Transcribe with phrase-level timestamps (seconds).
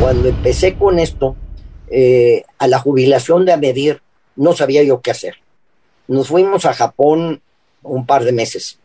[0.00, 1.36] Cuando empecé con esto,
[1.90, 4.02] eh, a la jubilación de Amedir,
[4.36, 5.36] no sabía yo qué hacer.
[6.06, 7.40] Nos fuimos a Japón
[7.82, 8.78] un par de meses.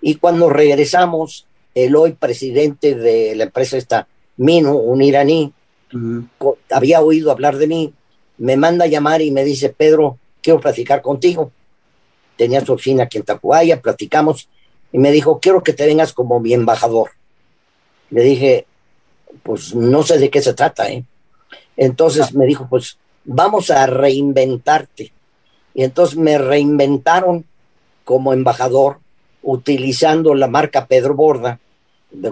[0.00, 5.52] Y cuando regresamos, el hoy presidente de la empresa esta, Mino, un iraní,
[6.70, 7.92] había oído hablar de mí,
[8.38, 11.52] me manda a llamar y me dice, Pedro, quiero platicar contigo.
[12.36, 14.48] Tenía su oficina aquí en Tacubaya, platicamos
[14.92, 17.10] y me dijo, quiero que te vengas como mi embajador.
[18.10, 18.66] Le dije,
[19.42, 21.04] pues no sé de qué se trata, ¿eh?
[21.76, 25.12] Entonces me dijo, pues vamos a reinventarte.
[25.74, 27.44] Y entonces me reinventaron
[28.04, 28.98] como embajador
[29.42, 31.58] utilizando la marca Pedro Borda,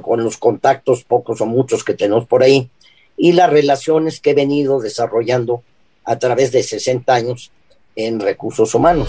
[0.01, 2.71] con los contactos pocos o muchos que tenemos por ahí,
[3.17, 5.63] y las relaciones que he venido desarrollando
[6.05, 7.51] a través de 60 años
[7.97, 9.09] en recursos humanos.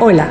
[0.00, 0.30] Hola,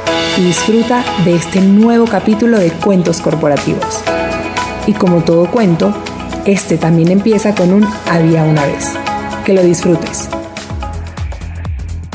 [0.37, 4.01] y disfruta de este nuevo capítulo de Cuentos Corporativos.
[4.87, 5.93] Y como todo cuento,
[6.45, 8.89] este también empieza con un había una vez.
[9.45, 10.29] Que lo disfrutes.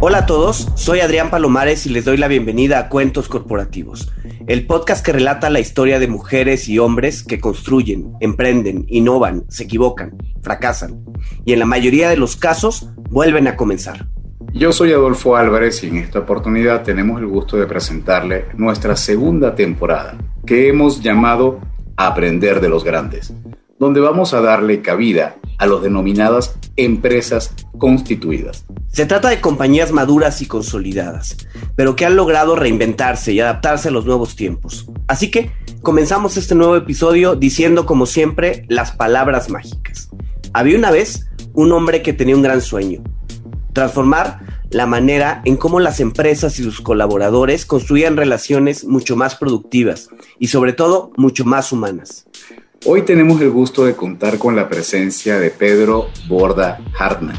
[0.00, 4.12] Hola a todos, soy Adrián Palomares y les doy la bienvenida a Cuentos Corporativos,
[4.46, 9.64] el podcast que relata la historia de mujeres y hombres que construyen, emprenden, innovan, se
[9.64, 11.04] equivocan, fracasan
[11.44, 14.06] y en la mayoría de los casos vuelven a comenzar.
[14.52, 19.56] Yo soy Adolfo Álvarez y en esta oportunidad tenemos el gusto de presentarle nuestra segunda
[19.56, 20.16] temporada
[20.46, 21.58] que hemos llamado
[21.96, 23.34] Aprender de los Grandes,
[23.80, 28.64] donde vamos a darle cabida a los denominadas empresas constituidas.
[28.90, 31.36] Se trata de compañías maduras y consolidadas,
[31.76, 34.86] pero que han logrado reinventarse y adaptarse a los nuevos tiempos.
[35.06, 35.52] Así que
[35.82, 40.08] comenzamos este nuevo episodio diciendo como siempre las palabras mágicas.
[40.54, 43.02] Había una vez un hombre que tenía un gran sueño,
[43.72, 44.40] transformar
[44.70, 50.48] la manera en cómo las empresas y sus colaboradores construían relaciones mucho más productivas y
[50.48, 52.27] sobre todo mucho más humanas.
[52.86, 57.36] Hoy tenemos el gusto de contar con la presencia de Pedro Borda Hartman,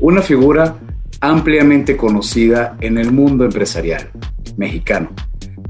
[0.00, 0.78] una figura
[1.20, 4.10] ampliamente conocida en el mundo empresarial
[4.56, 5.10] mexicano.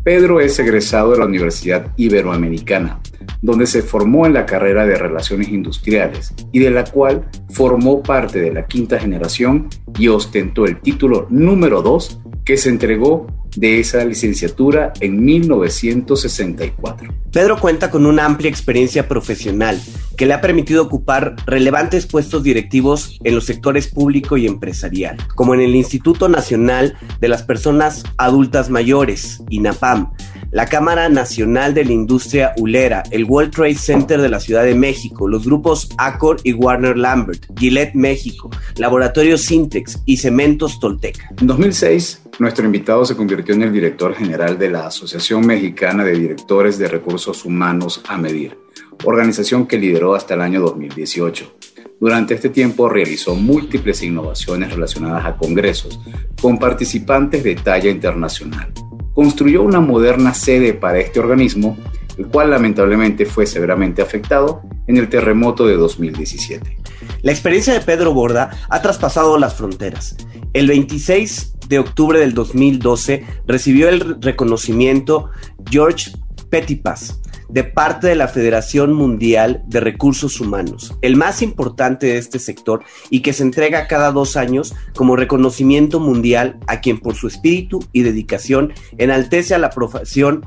[0.02, 3.00] Pedro es egresado de la Universidad Iberoamericana,
[3.42, 8.40] donde se formó en la carrera de Relaciones Industriales y de la cual formó parte
[8.40, 14.04] de la quinta generación y ostentó el título número 2 que se entregó de esa
[14.04, 17.12] licenciatura en 1964.
[17.32, 19.80] Pedro cuenta con una amplia experiencia profesional
[20.16, 25.54] que le ha permitido ocupar relevantes puestos directivos en los sectores público y empresarial, como
[25.54, 30.12] en el Instituto Nacional de las Personas Adultas Mayores, INAPAM,
[30.50, 34.74] la Cámara Nacional de la Industria Ulera, el World Trade Center de la Ciudad de
[34.74, 41.30] México, los grupos Accor y Warner Lambert, Gillette México, Laboratorio Sintex y Cementos Tolteca.
[41.40, 46.12] En 2006, nuestro invitado se convirtió en el director general de la Asociación Mexicana de
[46.12, 48.58] Directores de Recursos Humanos a Medir,
[49.04, 51.56] organización que lideró hasta el año 2018.
[51.98, 55.98] Durante este tiempo realizó múltiples innovaciones relacionadas a congresos
[56.40, 58.72] con participantes de talla internacional.
[59.14, 61.76] Construyó una moderna sede para este organismo
[62.20, 66.76] el cual lamentablemente fue severamente afectado en el terremoto de 2017.
[67.22, 70.18] La experiencia de Pedro Borda ha traspasado las fronteras.
[70.52, 75.30] El 26 de octubre del 2012 recibió el reconocimiento
[75.70, 76.10] George
[76.50, 82.38] Petipas de parte de la Federación Mundial de Recursos Humanos, el más importante de este
[82.38, 87.26] sector y que se entrega cada dos años como reconocimiento mundial a quien por su
[87.26, 90.46] espíritu y dedicación enaltece a la profesión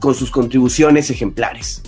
[0.00, 1.82] con sus contribuciones ejemplares.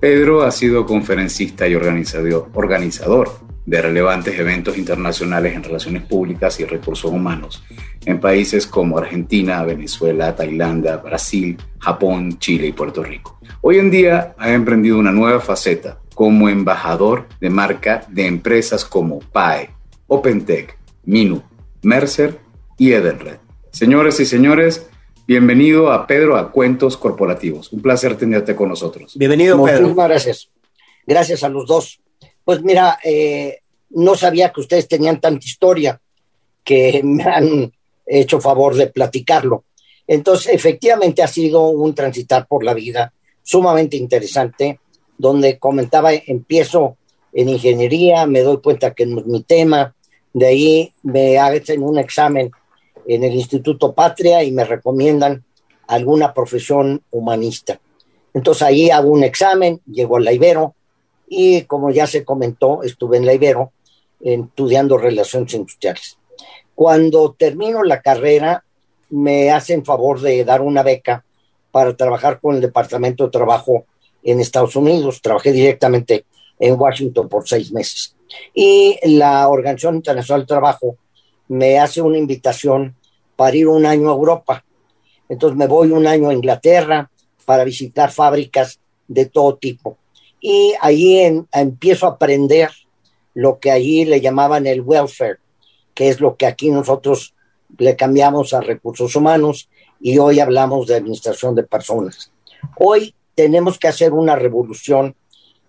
[0.00, 3.30] Pedro ha sido conferencista y organizador,
[3.66, 7.62] de relevantes eventos internacionales en relaciones públicas y recursos humanos
[8.04, 13.38] en países como Argentina, Venezuela, Tailandia, Brasil, Japón, Chile y Puerto Rico.
[13.60, 19.20] Hoy en día ha emprendido una nueva faceta como embajador de marca de empresas como
[19.20, 19.70] PAE,
[20.06, 21.42] OpenTech, Minu,
[21.82, 22.40] Mercer
[22.76, 23.36] y Edenred.
[23.70, 24.89] Señores y señores,
[25.30, 27.72] bienvenido a Pedro a Cuentos Corporativos.
[27.72, 29.16] Un placer tenerte con nosotros.
[29.16, 29.82] Bienvenido, Pedro.
[29.82, 30.48] Muchísimas gracias.
[31.06, 32.00] Gracias a los dos.
[32.44, 33.60] Pues mira, eh,
[33.90, 36.00] no sabía que ustedes tenían tanta historia
[36.64, 37.72] que me han
[38.04, 39.66] hecho favor de platicarlo.
[40.04, 44.80] Entonces, efectivamente ha sido un transitar por la vida sumamente interesante,
[45.16, 46.96] donde comentaba, empiezo
[47.32, 49.94] en ingeniería, me doy cuenta que no es mi tema,
[50.32, 52.50] de ahí me hacen un examen
[53.06, 55.44] en el Instituto Patria y me recomiendan
[55.86, 57.80] alguna profesión humanista.
[58.32, 60.74] Entonces ahí hago un examen, llego a la Ibero
[61.28, 63.72] y como ya se comentó, estuve en la Ibero
[64.20, 66.18] estudiando relaciones industriales.
[66.74, 68.64] Cuando termino la carrera,
[69.10, 71.24] me hacen favor de dar una beca
[71.70, 73.84] para trabajar con el Departamento de Trabajo
[74.22, 75.20] en Estados Unidos.
[75.20, 76.24] Trabajé directamente
[76.58, 78.14] en Washington por seis meses.
[78.54, 80.96] Y la Organización Internacional del Trabajo
[81.50, 82.94] me hace una invitación
[83.34, 84.64] para ir un año a Europa.
[85.28, 87.10] Entonces me voy un año a Inglaterra
[87.44, 89.96] para visitar fábricas de todo tipo.
[90.40, 92.70] Y ahí empiezo a aprender
[93.34, 95.38] lo que allí le llamaban el welfare,
[95.92, 97.34] que es lo que aquí nosotros
[97.78, 99.68] le cambiamos a recursos humanos
[100.00, 102.30] y hoy hablamos de administración de personas.
[102.78, 105.16] Hoy tenemos que hacer una revolución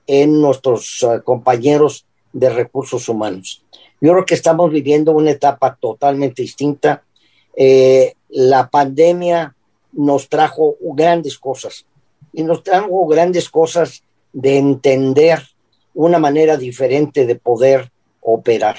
[0.06, 3.64] en nuestros uh, compañeros de recursos humanos.
[4.02, 7.04] Yo creo que estamos viviendo una etapa totalmente distinta.
[7.56, 9.56] Eh, la pandemia
[9.94, 11.86] nos trajo grandes cosas
[12.34, 14.04] y nos trajo grandes cosas
[14.34, 15.44] de entender
[15.94, 18.78] una manera diferente de poder operar.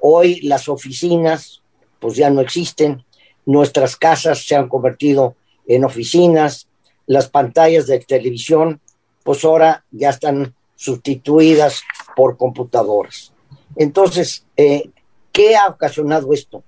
[0.00, 1.62] Hoy las oficinas
[1.98, 3.04] pues ya no existen,
[3.44, 5.34] nuestras casas se han convertido
[5.66, 6.68] en oficinas,
[7.06, 8.80] las pantallas de televisión
[9.24, 11.82] pues ahora ya están sustituidas
[12.14, 13.32] por computadoras.
[13.78, 14.90] Entonces, eh,
[15.32, 16.64] ¿qué ha ocasionado esto?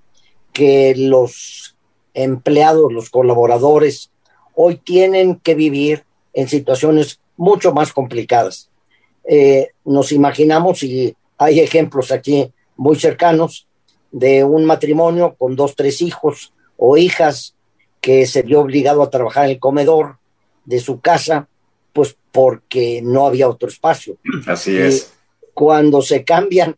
[0.53, 1.75] Que los
[2.13, 4.09] empleados, los colaboradores,
[4.55, 8.69] hoy tienen que vivir en situaciones mucho más complicadas.
[9.25, 13.67] Eh, nos imaginamos, y hay ejemplos aquí muy cercanos,
[14.11, 17.55] de un matrimonio con dos, tres hijos o hijas
[17.99, 20.17] que se vio obligado a trabajar en el comedor
[20.65, 21.47] de su casa,
[21.93, 24.17] pues porque no había otro espacio.
[24.47, 25.13] Así es.
[25.53, 26.75] Cuando se cambian,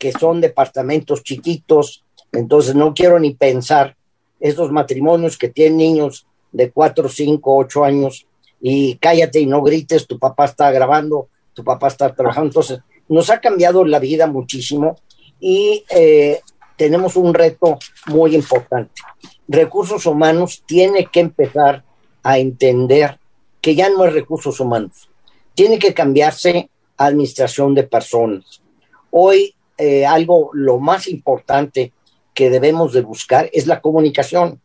[0.00, 2.02] que son departamentos chiquitos,
[2.32, 3.96] entonces no quiero ni pensar
[4.40, 8.26] esos matrimonios que tienen niños de cuatro, cinco, ocho años
[8.62, 12.48] y cállate y no grites, tu papá está grabando, tu papá está trabajando.
[12.48, 12.80] Entonces,
[13.10, 14.96] nos ha cambiado la vida muchísimo
[15.38, 16.40] y eh,
[16.76, 19.02] tenemos un reto muy importante.
[19.48, 21.84] Recursos humanos tiene que empezar
[22.22, 23.18] a entender
[23.60, 25.10] que ya no es recursos humanos,
[25.54, 28.62] tiene que cambiarse administración de personas.
[29.10, 31.92] Hoy eh, algo lo más importante
[32.34, 34.60] que debemos de buscar es la comunicación.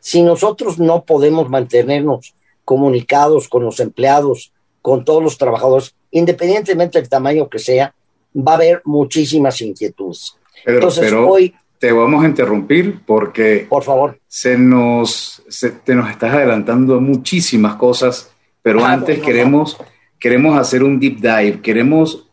[0.00, 2.34] Si nosotros no podemos mantenernos
[2.64, 7.94] comunicados con los empleados, con todos los trabajadores, independientemente del tamaño que sea,
[8.36, 10.36] va a haber muchísimas inquietudes.
[10.64, 15.42] Entonces, pero hoy te vamos a interrumpir porque por favor se nos
[15.84, 18.30] te nos estás adelantando muchísimas cosas,
[18.62, 19.76] pero ah, antes queremos
[20.18, 22.25] queremos hacer un deep dive, queremos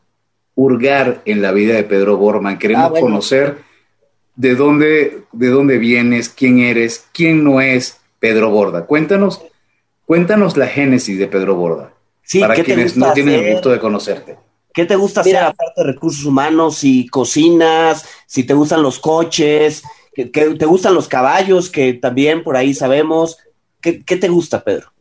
[0.55, 3.57] hurgar en la vida de Pedro Borman, queremos ah, conocer
[4.35, 8.85] de dónde de dónde vienes, quién eres, quién no es Pedro Borda.
[8.85, 9.41] Cuéntanos
[10.05, 11.93] cuéntanos la génesis de Pedro Borda
[12.39, 14.37] para quienes no tienen el gusto de conocerte.
[14.73, 16.77] ¿Qué te gusta hacer aparte de recursos humanos?
[16.77, 19.83] Si cocinas, si te gustan los coches,
[20.13, 23.37] que, te gustan los caballos, que también por ahí sabemos.
[23.81, 24.91] ¿Qué, te gusta, Pedro?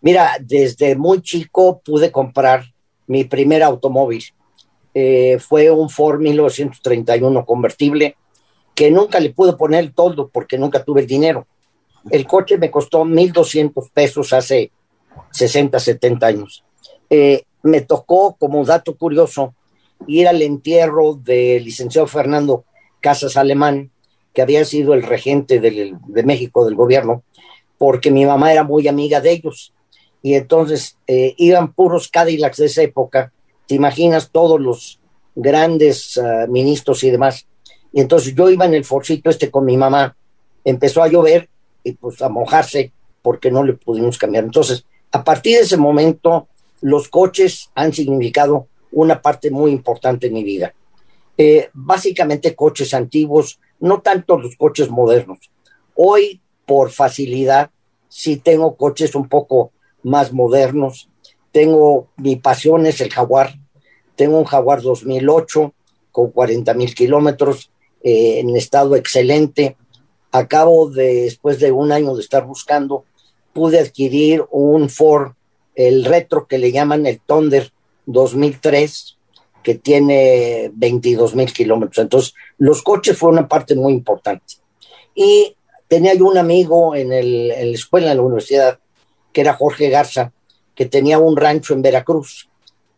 [0.00, 2.64] Mira, desde muy chico pude comprar
[3.06, 4.24] mi primer automóvil.
[4.94, 8.16] Eh, fue un Ford 1931 convertible
[8.74, 11.46] que nunca le pude poner el toldo porque nunca tuve el dinero.
[12.10, 14.70] El coche me costó 1.200 pesos hace
[15.30, 16.64] 60, 70 años.
[17.08, 19.54] Eh, me tocó, como dato curioso,
[20.06, 22.64] ir al entierro del licenciado Fernando
[23.00, 23.90] Casas Alemán,
[24.32, 27.22] que había sido el regente de México del gobierno,
[27.78, 29.72] porque mi mamá era muy amiga de ellos.
[30.22, 33.32] Y entonces eh, iban puros Cadillacs de esa época.
[33.72, 35.00] Te imaginas todos los
[35.34, 37.46] grandes ah, ministros y demás.
[37.90, 40.14] Y entonces yo iba en el forcito este con mi mamá.
[40.62, 41.48] Empezó a llover
[41.82, 44.44] y pues a mojarse porque no le pudimos cambiar.
[44.44, 46.48] Entonces, a partir de ese momento,
[46.82, 50.74] los coches han significado una parte muy importante en mi vida.
[51.38, 55.50] Eh, básicamente coches antiguos, no tanto los coches modernos.
[55.94, 57.70] Hoy, por facilidad,
[58.10, 61.08] sí tengo coches un poco más modernos.
[61.52, 63.61] Tengo, mi pasión es el Jaguar.
[64.22, 65.74] Tengo un Jaguar 2008
[66.12, 67.72] con 40 mil kilómetros
[68.04, 69.76] eh, en estado excelente.
[70.30, 73.04] Acabo de, después de un año de estar buscando,
[73.52, 75.32] pude adquirir un Ford,
[75.74, 77.72] el retro que le llaman el Thunder
[78.06, 79.18] 2003,
[79.60, 82.04] que tiene 22 mil kilómetros.
[82.04, 84.54] Entonces, los coches fue una parte muy importante.
[85.16, 85.56] Y
[85.88, 88.78] tenía yo un amigo en, el, en la escuela, en la universidad,
[89.32, 90.32] que era Jorge Garza,
[90.76, 92.48] que tenía un rancho en Veracruz.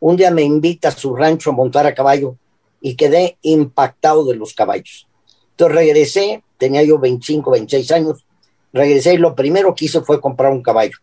[0.06, 2.37] Un día me invita a su rancho a montar a caballo
[2.82, 5.08] y quedé impactado de los caballos.
[5.52, 8.26] Entonces regresé, tenía yo 25, 26 años,
[8.75, 10.99] regresé y lo primero que hice fue comprar un caballo.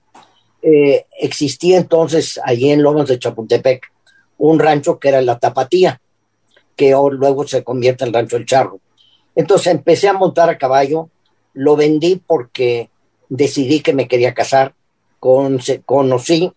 [0.62, 3.91] Eh, existía entonces allí en Lomas de Chapultepec
[4.38, 6.00] un rancho que era la Tapatía,
[6.75, 8.79] que luego se convierte en Rancho El Charro.
[9.34, 11.10] Entonces empecé a montar a caballo,
[11.55, 12.91] lo vendí porque
[13.29, 14.75] decidí que me quería casar,
[15.20, 16.53] con, conocí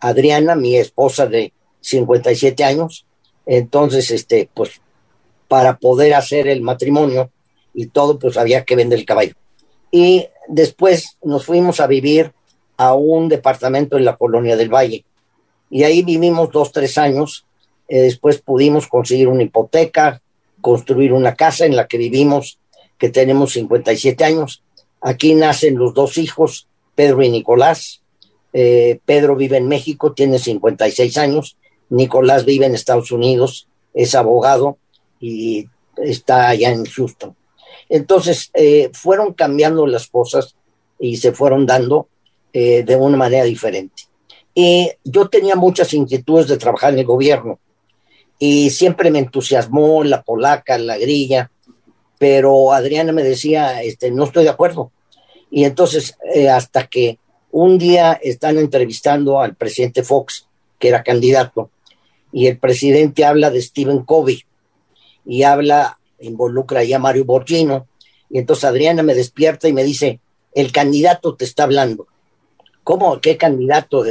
[0.00, 1.53] a Adriana, mi esposa de
[1.84, 3.06] 57 años,
[3.46, 4.80] entonces, este, pues,
[5.48, 7.30] para poder hacer el matrimonio
[7.74, 9.34] y todo, pues había que vender el caballo.
[9.90, 12.32] Y después nos fuimos a vivir
[12.76, 15.04] a un departamento en la colonia del Valle
[15.70, 17.46] y ahí vivimos dos, tres años.
[17.88, 20.22] Eh, después pudimos conseguir una hipoteca,
[20.60, 22.58] construir una casa en la que vivimos,
[22.96, 24.62] que tenemos 57 años.
[25.00, 28.02] Aquí nacen los dos hijos, Pedro y Nicolás.
[28.52, 31.56] Eh, Pedro vive en México, tiene 56 años.
[31.94, 34.78] Nicolás vive en Estados Unidos, es abogado
[35.20, 37.34] y está allá en Houston.
[37.88, 40.54] Entonces, eh, fueron cambiando las cosas
[40.98, 42.08] y se fueron dando
[42.52, 44.04] de una manera diferente.
[44.54, 47.58] Y yo tenía muchas inquietudes de trabajar en el gobierno
[48.38, 51.50] y siempre me entusiasmó la polaca, la grilla,
[52.18, 54.92] pero Adriana me decía, este, no estoy de acuerdo.
[55.50, 57.18] Y entonces, eh, hasta que
[57.50, 60.46] un día están entrevistando al presidente Fox,
[60.78, 61.70] que era candidato,
[62.34, 64.44] y el presidente habla de Stephen Covey
[65.24, 67.86] y habla, involucra ya a Mario Borgino,
[68.28, 70.18] y entonces Adriana me despierta y me dice,
[70.52, 72.08] el candidato te está hablando.
[72.82, 73.20] ¿Cómo?
[73.20, 74.02] ¿Qué candidato?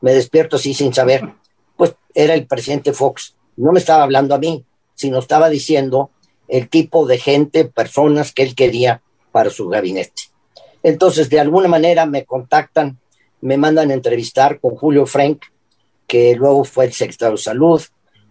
[0.00, 1.34] Me despierto así sin saber,
[1.76, 3.36] pues era el presidente Fox.
[3.56, 4.64] No me estaba hablando a mí,
[4.94, 6.10] sino estaba diciendo
[6.48, 9.02] el tipo de gente, personas que él quería
[9.32, 10.22] para su gabinete.
[10.82, 12.98] Entonces, de alguna manera me contactan,
[13.42, 15.42] me mandan a entrevistar con Julio Frank,
[16.06, 17.82] que luego fue el secretario de Salud.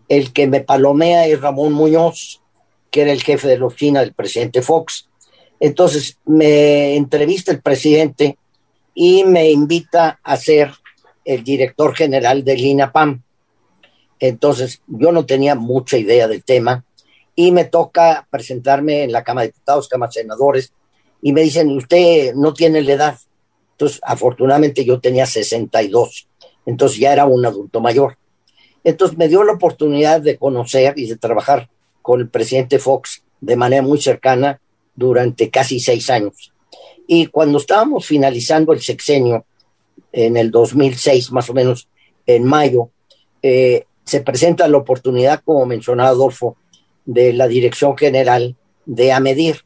[0.08, 2.42] El que me palomea es Ramón Muñoz,
[2.92, 5.10] que era el jefe de la oficina del presidente Fox.
[5.60, 8.38] Entonces, me entrevista el presidente
[8.94, 10.72] y me invita a ser
[11.24, 13.24] el director general del INAPAM.
[14.20, 16.86] Entonces, yo no tenía mucha idea del tema
[17.36, 20.74] y me toca presentarme en la Cámara de Diputados, Cámara de Senadores,
[21.22, 23.18] y me dicen, usted no tiene la edad.
[23.72, 26.30] Entonces, afortunadamente yo tenía 62,
[26.66, 28.18] entonces ya era un adulto mayor.
[28.84, 31.70] Entonces me dio la oportunidad de conocer y de trabajar
[32.02, 34.60] con el presidente Fox de manera muy cercana
[34.96, 36.54] durante casi seis años.
[37.08, 39.46] Y cuando estábamos finalizando el sexenio,
[40.12, 41.90] en el 2006, más o menos,
[42.26, 42.90] en mayo,
[43.42, 46.58] eh, se presenta la oportunidad, como mencionaba Adolfo,
[47.06, 48.56] de la Dirección General
[48.86, 49.66] de AMEDIR,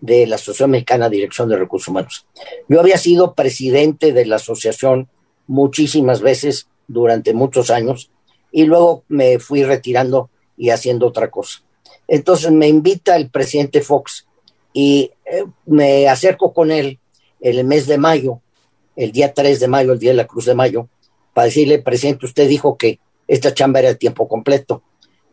[0.00, 2.26] de la Asociación Mexicana de Dirección de Recursos Humanos.
[2.68, 5.08] Yo había sido presidente de la asociación
[5.46, 8.10] muchísimas veces durante muchos años
[8.50, 11.62] y luego me fui retirando y haciendo otra cosa.
[12.08, 14.26] Entonces me invita el presidente Fox
[14.72, 16.98] y eh, me acerco con él
[17.40, 18.40] en el mes de mayo
[18.96, 20.88] el día 3 de mayo, el día de la Cruz de Mayo,
[21.34, 24.82] para decirle, presidente, usted dijo que esta chamba era de tiempo completo,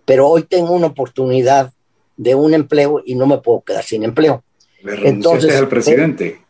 [0.06, 1.74] pero hoy tengo una oportunidad
[2.16, 4.44] de un empleo y no me puedo quedar sin empleo.
[4.82, 6.42] ¿Le entonces, al presidente?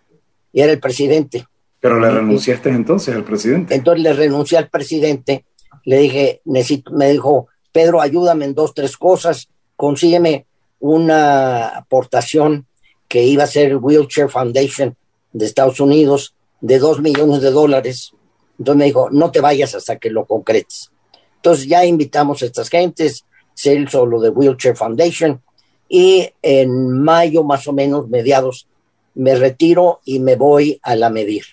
[0.51, 1.45] y era el presidente.
[1.79, 3.75] ¿Pero le renunciaste entonces al presidente?
[3.75, 5.45] Entonces le renuncié al presidente,
[5.85, 10.45] le dije, necesito, me dijo, Pedro, ayúdame en dos, tres cosas, consígueme
[10.79, 12.65] una aportación
[13.07, 14.95] que iba a ser el Wheelchair Foundation
[15.31, 18.11] de Estados Unidos, de dos millones de dólares
[18.57, 20.91] Entonces me dijo, no te vayas hasta que lo concretes.
[21.37, 25.41] Entonces ya invitamos a estas gentes, Celso, lo de Wheelchair Foundation,
[25.87, 28.67] y en mayo más o menos, mediados,
[29.15, 31.43] me retiro y me voy a la medir.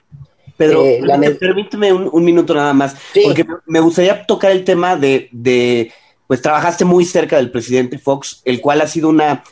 [0.57, 5.93] Pedro, eh, permíteme un, minuto nada más, porque me gustaría tocar el tema de, de,
[6.27, 9.45] pues trabajaste muy cerca del presidente Fox, el cual ha sido una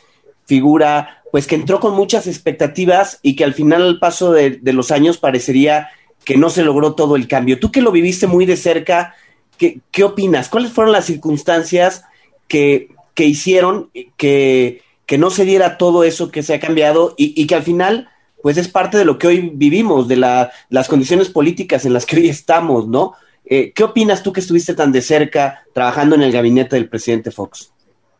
[0.45, 4.91] figura, pues que entró con muchas expectativas y que al final, al paso de, los
[4.91, 5.89] años, parecería
[6.23, 7.59] que no se logró todo el cambio.
[7.59, 9.15] Tú que lo viviste muy de cerca,
[9.57, 10.49] ¿qué, qué opinas?
[10.49, 12.03] ¿Cuáles fueron las circunstancias
[12.47, 17.39] que, que hicieron que, que, no se diera todo eso que se ha cambiado y,
[17.39, 18.09] y que al final
[18.45, 22.05] pues es parte de lo que hoy vivimos, de la, las condiciones políticas en las
[22.05, 23.13] que hoy estamos, ¿no?
[23.43, 27.31] Eh, ¿Qué opinas tú que estuviste tan de cerca trabajando en el gabinete del presidente
[27.31, 27.71] Fox?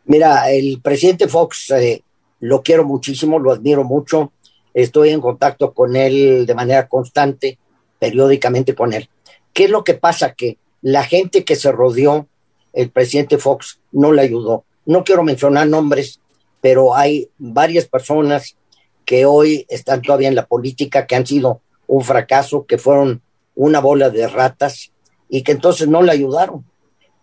[0.05, 2.01] Mira, el presidente Fox eh,
[2.39, 4.32] lo quiero muchísimo, lo admiro mucho,
[4.74, 7.60] estoy en contacto con él de manera constante,
[8.00, 9.08] periódicamente con él.
[9.53, 10.34] ¿Qué es lo que pasa?
[10.34, 12.25] Que la gente que se rodeó,
[12.74, 14.63] el presidente Fox no le ayudó.
[14.88, 16.20] No quiero mencionar nombres,
[16.62, 18.55] pero hay varias personas
[19.05, 23.21] que hoy están todavía en la política, que han sido un fracaso, que fueron
[23.55, 24.91] una bola de ratas
[25.29, 26.65] y que entonces no le ayudaron.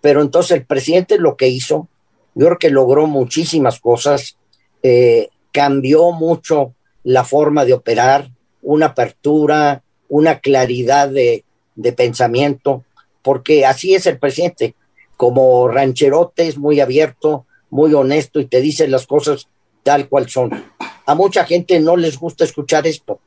[0.00, 1.88] Pero entonces el presidente lo que hizo,
[2.34, 4.36] yo creo que logró muchísimas cosas,
[4.82, 6.74] eh, cambió mucho
[7.04, 8.30] la forma de operar,
[8.62, 12.84] una apertura, una claridad de, de pensamiento,
[13.22, 14.74] porque así es el presidente,
[15.16, 19.48] como rancherote es muy abierto, muy honesto y te dice las cosas
[19.82, 20.50] tal cual son.
[21.06, 23.20] A mucha gente no les gusta escuchar esto.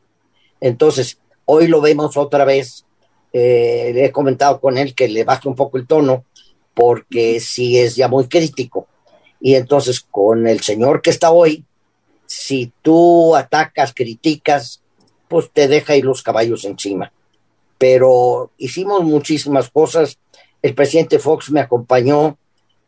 [0.61, 2.85] Entonces, hoy lo vemos otra vez.
[3.33, 6.23] Eh, he comentado con él que le baje un poco el tono
[6.73, 8.87] porque sí es ya muy crítico.
[9.39, 11.63] Y entonces, con el señor que está hoy,
[12.25, 14.81] si tú atacas, criticas,
[15.27, 17.11] pues te deja ir los caballos encima.
[17.77, 20.17] Pero hicimos muchísimas cosas.
[20.61, 22.37] El presidente Fox me acompañó,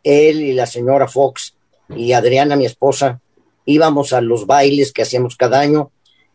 [0.03, 1.55] él y la señora Fox
[1.89, 3.19] y Adriana, mi esposa,
[3.67, 5.91] íbamos a los bailes que hacíamos cada año,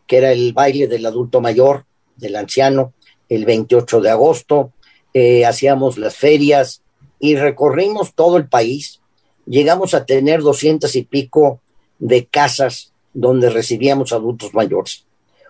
[0.07, 2.93] que era el baile del adulto mayor, del anciano,
[3.27, 4.71] el 28 de agosto,
[5.13, 6.83] eh, hacíamos las ferias
[7.19, 9.01] y recorrimos todo el país.
[9.47, 11.59] Llegamos a tener doscientas y pico
[11.97, 15.05] de casas donde recibíamos adultos mayores.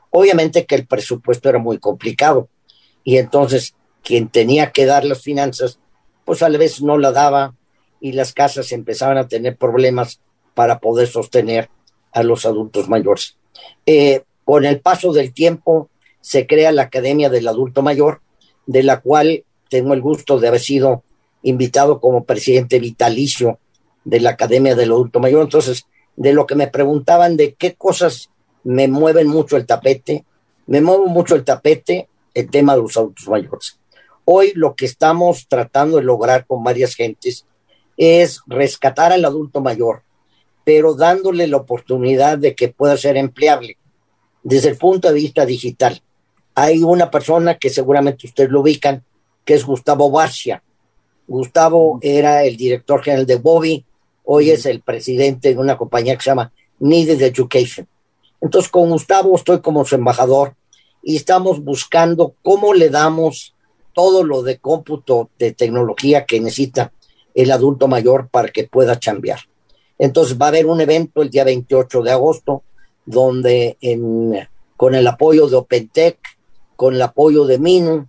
[0.10, 2.48] Obviamente que el presupuesto era muy complicado
[3.04, 5.80] y entonces quien tenía que dar las finanzas,
[6.24, 7.56] pues a la vez no la daba
[8.00, 10.22] y las casas empezaban a tener problemas
[10.54, 11.70] para poder sostener
[12.12, 13.38] a los adultos mayores.
[13.86, 15.90] Eh, con el paso del tiempo
[16.22, 18.22] se crea la Academia del Adulto Mayor,
[18.66, 21.04] de la cual tengo el gusto de haber sido
[21.42, 23.60] invitado como presidente vitalicio
[24.06, 25.44] de la Academia del Adulto Mayor.
[25.44, 25.86] Entonces,
[26.16, 28.30] de lo que me preguntaban de qué cosas
[28.64, 30.26] me mueven mucho el tapete,
[30.68, 33.80] me mueve mucho el tapete el tema de los adultos mayores.
[34.26, 37.46] Hoy lo que estamos tratando de lograr con varias gentes
[37.98, 40.04] es rescatar al adulto mayor,
[40.64, 43.78] pero dándole la oportunidad de que pueda ser empleable
[44.44, 46.02] desde el punto de vista digital.
[46.56, 49.04] Hay una persona que seguramente ustedes lo ubican,
[49.46, 50.64] que es Gustavo Barcia.
[51.28, 53.86] Gustavo era el director general de Bobby,
[54.26, 57.88] hoy es el presidente de una compañía que se llama Needed Education.
[58.42, 60.56] Entonces, con Gustavo estoy como su embajador
[61.02, 63.56] y estamos buscando cómo le damos
[63.94, 66.92] todo lo de cómputo de tecnología que necesita
[67.34, 69.40] el adulto mayor para que pueda chambear.
[69.98, 72.64] Entonces va a haber un evento el día 28 de agosto
[73.06, 73.78] donde
[74.78, 76.18] con el apoyo de OpenTech,
[76.76, 78.08] con el apoyo de Minu,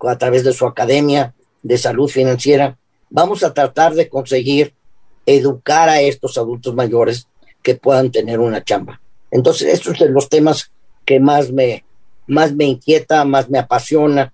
[0.00, 2.76] a través de su Academia de Salud Financiera,
[3.08, 4.74] vamos a tratar de conseguir
[5.26, 7.28] educar a estos adultos mayores
[7.62, 9.00] que puedan tener una chamba.
[9.30, 10.72] Entonces, estos son los temas
[11.04, 11.84] que más me,
[12.26, 14.32] más me inquieta, más me apasiona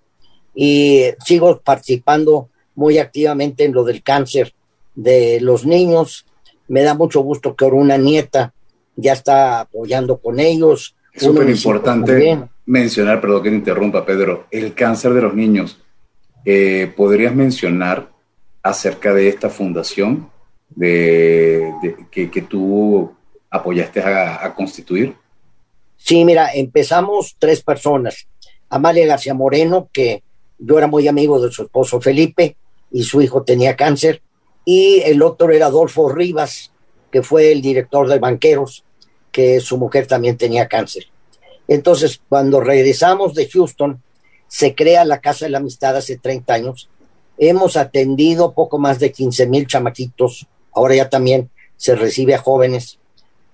[0.54, 4.54] y sigo participando muy activamente en lo del cáncer
[4.94, 6.26] de los niños.
[6.68, 8.52] Me da mucho gusto que ahora una nieta
[8.96, 10.94] ya está apoyando con ellos.
[11.12, 15.80] Es súper importante mencionar, perdón que te interrumpa, Pedro, el cáncer de los niños.
[16.44, 18.10] Eh, ¿Podrías mencionar
[18.62, 20.30] acerca de esta fundación
[20.68, 21.72] de,
[22.10, 23.12] que, que, tú
[23.50, 25.14] apoyaste a, a constituir?
[25.96, 28.26] Sí, mira, empezamos tres personas.
[28.68, 30.22] Amalia García Moreno, que
[30.58, 32.56] yo era muy amigo de su esposo Felipe
[32.90, 34.22] y su hijo tenía cáncer.
[34.70, 36.72] Y el otro era Adolfo Rivas,
[37.10, 38.84] que fue el director de Banqueros,
[39.32, 41.06] que su mujer también tenía cáncer.
[41.68, 44.02] Entonces, cuando regresamos de Houston,
[44.46, 46.90] se crea la Casa de la Amistad hace 30 años.
[47.38, 50.46] Hemos atendido poco más de 15 mil chamaquitos.
[50.74, 52.98] Ahora ya también se recibe a jóvenes,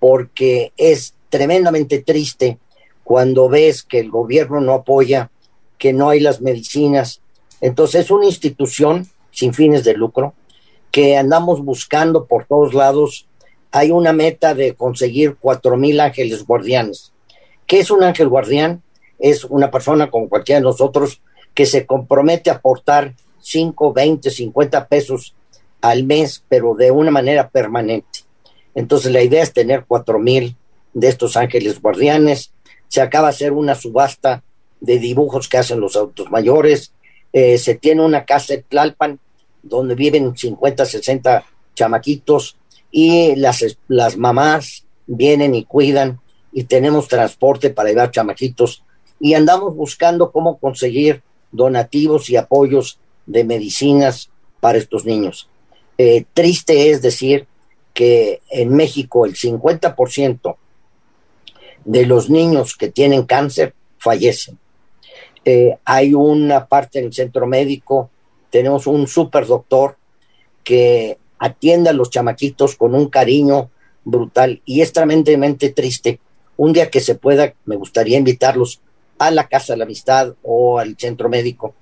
[0.00, 2.58] porque es tremendamente triste
[3.04, 5.30] cuando ves que el gobierno no apoya,
[5.78, 7.20] que no hay las medicinas,
[7.60, 10.34] Entonces es una institución sin fines de lucro
[10.94, 13.26] que andamos buscando por todos lados.
[13.72, 17.12] Hay una meta de conseguir cuatro mil ángeles guardianes.
[17.66, 18.80] ¿Qué es un ángel guardián?
[19.18, 21.20] Es una persona como cualquiera de nosotros
[21.52, 25.34] que se compromete a aportar 5, 20, 50 pesos
[25.80, 28.20] al mes, pero de una manera permanente.
[28.76, 30.54] Entonces la idea es tener cuatro mil
[30.92, 32.52] de estos ángeles guardianes.
[32.86, 34.44] Se acaba de hacer una subasta
[34.80, 36.92] de dibujos que hacen los autos mayores.
[37.32, 39.18] Eh, se tiene una casa en Tlalpan
[39.64, 42.56] donde viven 50, 60 chamaquitos
[42.90, 46.20] y las, las mamás vienen y cuidan
[46.52, 48.84] y tenemos transporte para llevar chamaquitos
[49.18, 55.48] y andamos buscando cómo conseguir donativos y apoyos de medicinas para estos niños.
[55.98, 57.46] Eh, triste es decir
[57.92, 60.56] que en México el 50%
[61.84, 64.58] de los niños que tienen cáncer fallecen.
[65.44, 68.10] Eh, hay una parte en el centro médico,
[68.54, 69.96] tenemos un super doctor
[70.62, 73.68] que atiende a los chamaquitos con un cariño
[74.04, 76.20] brutal y es tremendamente triste.
[76.56, 78.80] Un día que se pueda, me gustaría invitarlos
[79.18, 81.74] a la Casa de la Amistad o al centro médico.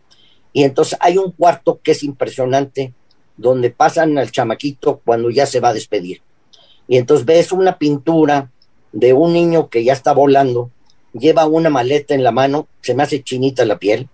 [0.54, 2.94] Y entonces hay un cuarto que es impresionante,
[3.36, 6.22] donde pasan al chamaquito cuando ya se va a despedir.
[6.88, 8.50] Y entonces ves una pintura
[8.92, 10.70] de un niño que ya está volando,
[11.12, 14.08] lleva una maleta en la mano, se me hace chinita la piel,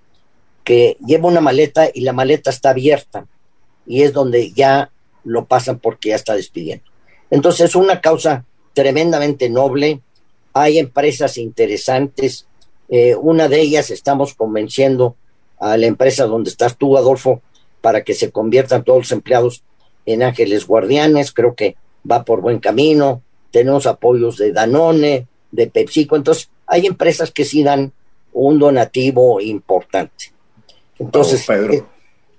[0.68, 3.24] que lleva una maleta y la maleta está abierta.
[3.86, 4.90] Y es donde ya
[5.24, 6.84] lo pasan porque ya está despidiendo.
[7.30, 10.02] Entonces es una causa tremendamente noble,
[10.52, 12.46] hay empresas interesantes,
[12.90, 15.16] eh, una de ellas estamos convenciendo
[15.58, 17.40] a la empresa donde estás tú, Adolfo,
[17.80, 19.62] para que se conviertan todos los empleados
[20.04, 21.76] en ángeles guardianes, creo que
[22.08, 27.62] va por buen camino, tenemos apoyos de Danone, de PepsiCo, entonces hay empresas que sí
[27.62, 27.94] dan
[28.34, 30.36] un donativo importante.
[30.98, 31.84] Entonces, Pedro, eh,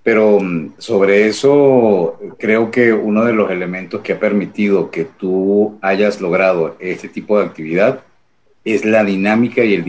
[0.04, 5.78] pero mm, sobre eso creo que uno de los elementos que ha permitido que tú
[5.82, 8.04] hayas logrado este tipo de actividad
[8.66, 9.84] es la dinámica y el,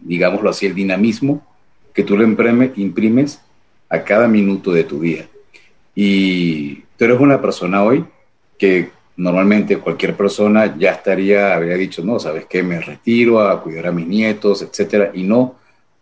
[0.00, 1.46] digámoslo así, el dinamismo
[1.94, 2.24] que tú le
[2.76, 3.40] imprimes
[3.88, 5.26] a cada minuto de tu día.
[5.94, 8.04] Y tú eres una persona hoy
[8.56, 13.88] que normalmente cualquier persona ya estaría, habría dicho, no, sabes qué, me retiro a cuidar
[13.88, 15.56] a mis nietos, etcétera, y no,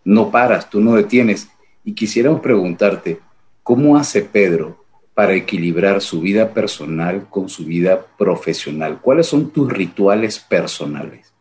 [0.05, 1.49] no paras, tú no detienes.
[1.87, 3.21] Y quisiéramos preguntarte,
[3.63, 9.01] ¿cómo hace Pedro para equilibrar su vida personal con su vida profesional?
[9.01, 11.33] ¿Cuáles son tus rituales personales?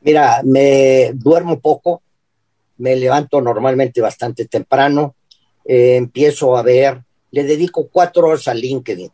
[0.00, 2.00] Mira, me duermo poco,
[2.78, 5.14] me levanto normalmente bastante temprano,
[5.62, 9.10] eh, empiezo a ver, le dedico cuatro horas al LinkedIn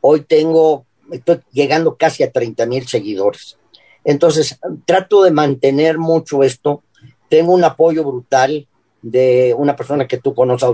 [0.00, 3.58] Hoy tengo, estoy llegando casi a 30 mil seguidores.
[4.02, 6.82] Entonces, trato de mantener mucho esto.
[7.28, 8.66] Tengo un apoyo brutal
[9.02, 10.68] de una persona que tú conoces,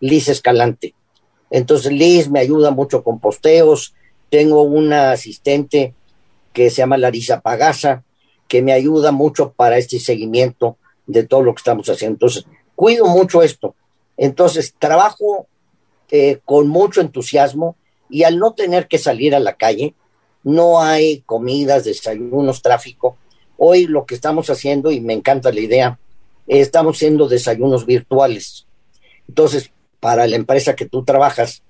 [0.00, 0.94] Liz Escalante.
[1.50, 3.94] Entonces, Liz me ayuda mucho con posteos.
[4.30, 5.94] Tengo una asistente
[6.52, 8.04] que se llama Larisa Pagasa,
[8.46, 12.14] que me ayuda mucho para este seguimiento de todo lo que estamos haciendo.
[12.14, 13.74] Entonces, cuido mucho esto.
[14.16, 15.46] Entonces, trabajo
[16.10, 17.76] eh, con mucho entusiasmo
[18.10, 19.94] y al no tener que salir a la calle,
[20.42, 23.16] no hay comidas, desayunos, tráfico.
[23.56, 25.98] Hoy lo que estamos haciendo, y me encanta la idea,
[26.48, 28.66] estamos haciendo desayunos virtuales.
[29.28, 31.62] Entonces, para la empresa que tú trabajas,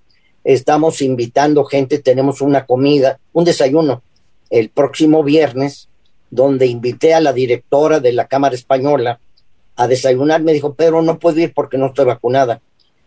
[0.45, 4.03] estamos invitando gente, tenemos una comida, un desayuno
[4.51, 5.89] el próximo viernes,
[6.31, 9.21] donde invité a la directora de la Cámara Española
[9.77, 10.43] a desayunar.
[10.43, 12.61] Me dijo, pero no puedo ir porque no estoy vacunada.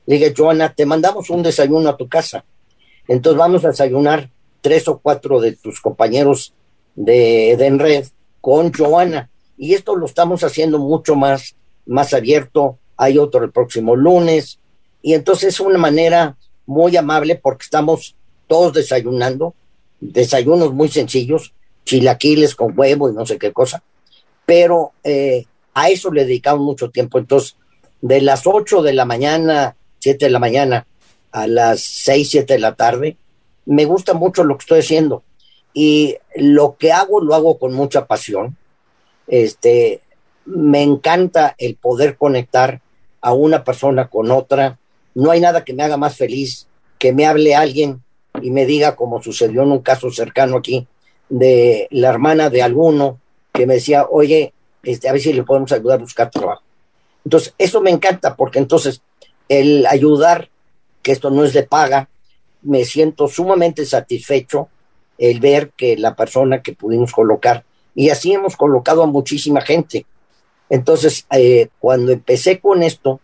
[0.06, 2.44] Le dije, Joana, te mandamos un desayuno a tu casa.
[3.08, 4.30] Entonces vamos a desayunar
[4.62, 6.54] tres o cuatro de tus compañeros
[6.96, 8.06] de, de Enred
[8.40, 9.30] con Joana.
[9.58, 11.56] Y esto lo estamos haciendo mucho más,
[11.86, 12.78] más abierto.
[12.98, 14.60] Hay otro el próximo lunes.
[15.02, 18.16] Y entonces es una manera muy amable porque estamos
[18.48, 19.56] todos desayunando,
[20.00, 21.54] desayunos muy sencillos,
[21.86, 23.82] chilaquiles con huevo y no sé qué cosa.
[24.46, 27.18] Pero eh, a eso le dedicamos mucho tiempo.
[27.18, 27.56] Entonces,
[28.02, 30.86] de las 8 de la mañana, 7 de la mañana,
[31.32, 33.18] a las 6, 7 de la tarde.
[33.66, 35.24] Me gusta mucho lo que estoy haciendo
[35.74, 38.58] y lo que hago lo hago con mucha pasión.
[39.28, 40.02] Este,
[40.56, 42.82] me encanta el poder conectar
[43.22, 44.78] a una persona con otra.
[45.16, 48.04] No hay nada que me haga más feliz que me hable alguien
[48.42, 50.88] y me diga, como sucedió en un caso cercano aquí,
[51.30, 53.20] de la hermana de alguno
[53.52, 56.64] que me decía, oye, este, a ver si le podemos ayudar a buscar trabajo.
[57.26, 59.02] Entonces, eso me encanta porque entonces
[59.50, 60.50] el ayudar
[61.02, 62.10] que esto no es de paga,
[62.62, 64.70] me siento sumamente satisfecho
[65.18, 70.06] el ver que la persona que pudimos colocar, y así hemos colocado a muchísima gente.
[70.72, 73.20] Entonces, eh, cuando empecé con esto,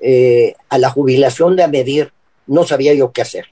[0.00, 2.12] eh, a la jubilación de Amedir,
[2.48, 3.46] no sabía yo qué hacer.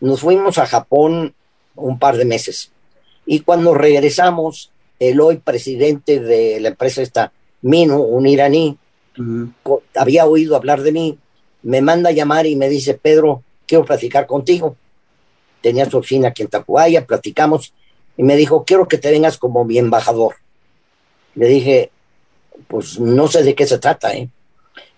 [0.00, 1.34] Nos fuimos a Japón
[1.76, 2.72] un par de meses.
[3.26, 8.78] Y cuando regresamos, el hoy presidente de la empresa esta, Minu, un iraní,
[9.94, 11.18] había oído hablar de mí,
[11.62, 14.74] me manda a llamar y me dice, Pedro, quiero platicar contigo.
[15.60, 17.74] Tenía su oficina aquí en Tacubaya, platicamos,
[18.16, 20.36] y me dijo, quiero que te vengas como mi embajador.
[21.34, 21.90] Le dije,
[22.70, 24.28] pues no sé de qué se trata, ¿eh?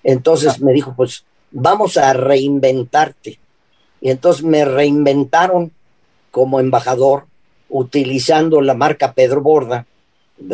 [0.04, 3.38] Entonces me dijo, pues vamos a reinventarte.
[4.02, 5.72] Y entonces me reinventaron
[6.30, 7.24] como embajador
[7.70, 9.86] utilizando la marca Pedro Borda,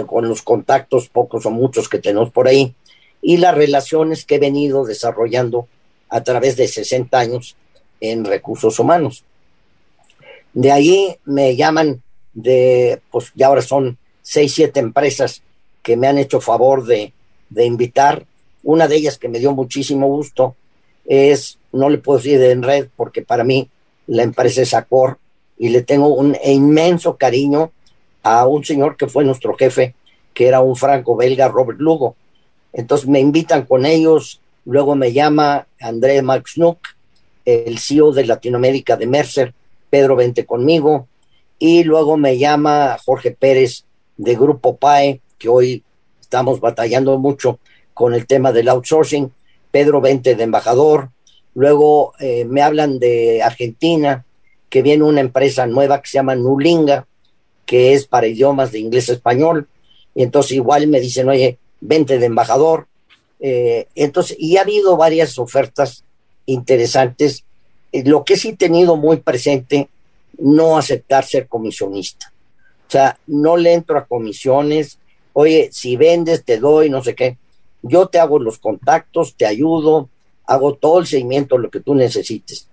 [0.07, 2.75] con los contactos pocos o muchos que tenemos por ahí,
[3.21, 5.67] y las relaciones que he venido desarrollando
[6.09, 7.57] a través de 60 años
[8.01, 9.25] en recursos humanos.
[10.53, 12.01] De ahí me llaman
[12.33, 15.43] de, pues ya ahora son seis, siete empresas
[15.89, 17.15] que me han hecho favor de,
[17.49, 18.27] de invitar.
[18.63, 20.55] Una de ellas que me dio muchísimo gusto
[21.07, 23.71] es, no le puedo decir en red porque para mí
[24.07, 25.17] la empresa es Acor
[25.59, 27.73] y le tengo un inmenso cariño
[28.23, 29.95] a un señor que fue nuestro jefe,
[30.35, 32.17] que era un franco-belga, Robert Lugo.
[32.75, 36.81] Entonces me invitan con ellos, luego me llama André Max Nook,
[37.47, 39.55] el CEO de Latinoamérica de Mercer,
[39.89, 41.09] Pedro, vente conmigo,
[41.59, 43.85] y luego me llama Jorge Pérez
[44.19, 45.83] de Grupo PAE, que hoy
[46.21, 47.59] estamos batallando mucho
[47.95, 49.33] con el tema del outsourcing,
[49.71, 51.11] Pedro Vente de embajador,
[51.55, 54.25] luego eh, me hablan de Argentina,
[54.69, 57.07] que viene una empresa nueva que se llama Nulinga,
[57.65, 59.69] que es para idiomas de inglés a español,
[60.15, 62.87] y entonces igual me dicen, oye, vente de embajador.
[63.41, 66.05] Eh, entonces, y ha habido varias ofertas
[66.47, 67.45] interesantes.
[67.93, 69.89] Eh, lo que sí he tenido muy presente,
[70.39, 72.33] no aceptar ser comisionista.
[72.89, 74.98] O sea, no le entro a comisiones,
[75.41, 77.39] oye, si vendes, te doy, no sé qué.
[77.83, 80.09] Yo te hago los contactos, te ayudo,
[80.47, 82.67] hago todo el seguimiento, lo que tú necesites.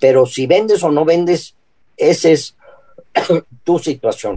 [0.00, 1.54] Pero si vendes o no vendes,
[1.96, 2.56] esa es
[3.64, 4.36] tu situación.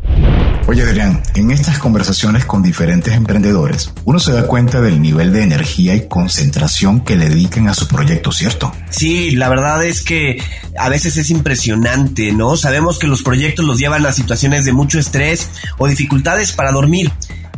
[0.68, 5.42] Oye Adrián, en estas conversaciones con diferentes emprendedores, uno se da cuenta del nivel de
[5.42, 8.72] energía y concentración que le dedican a su proyecto, ¿cierto?
[8.92, 10.40] Sí, la verdad es que
[10.78, 12.58] a veces es impresionante, ¿no?
[12.58, 17.12] Sabemos que los proyectos los llevan a situaciones de mucho estrés o dificultades para dormir.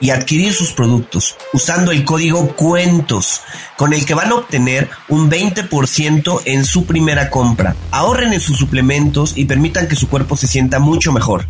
[0.00, 3.42] y adquirir sus productos usando el código cuentos
[3.76, 7.76] con el que van a obtener un 20% en su primera compra.
[7.90, 11.46] Ahorren en sus suplementos y permitan que su cuerpo se sienta mucho mejor.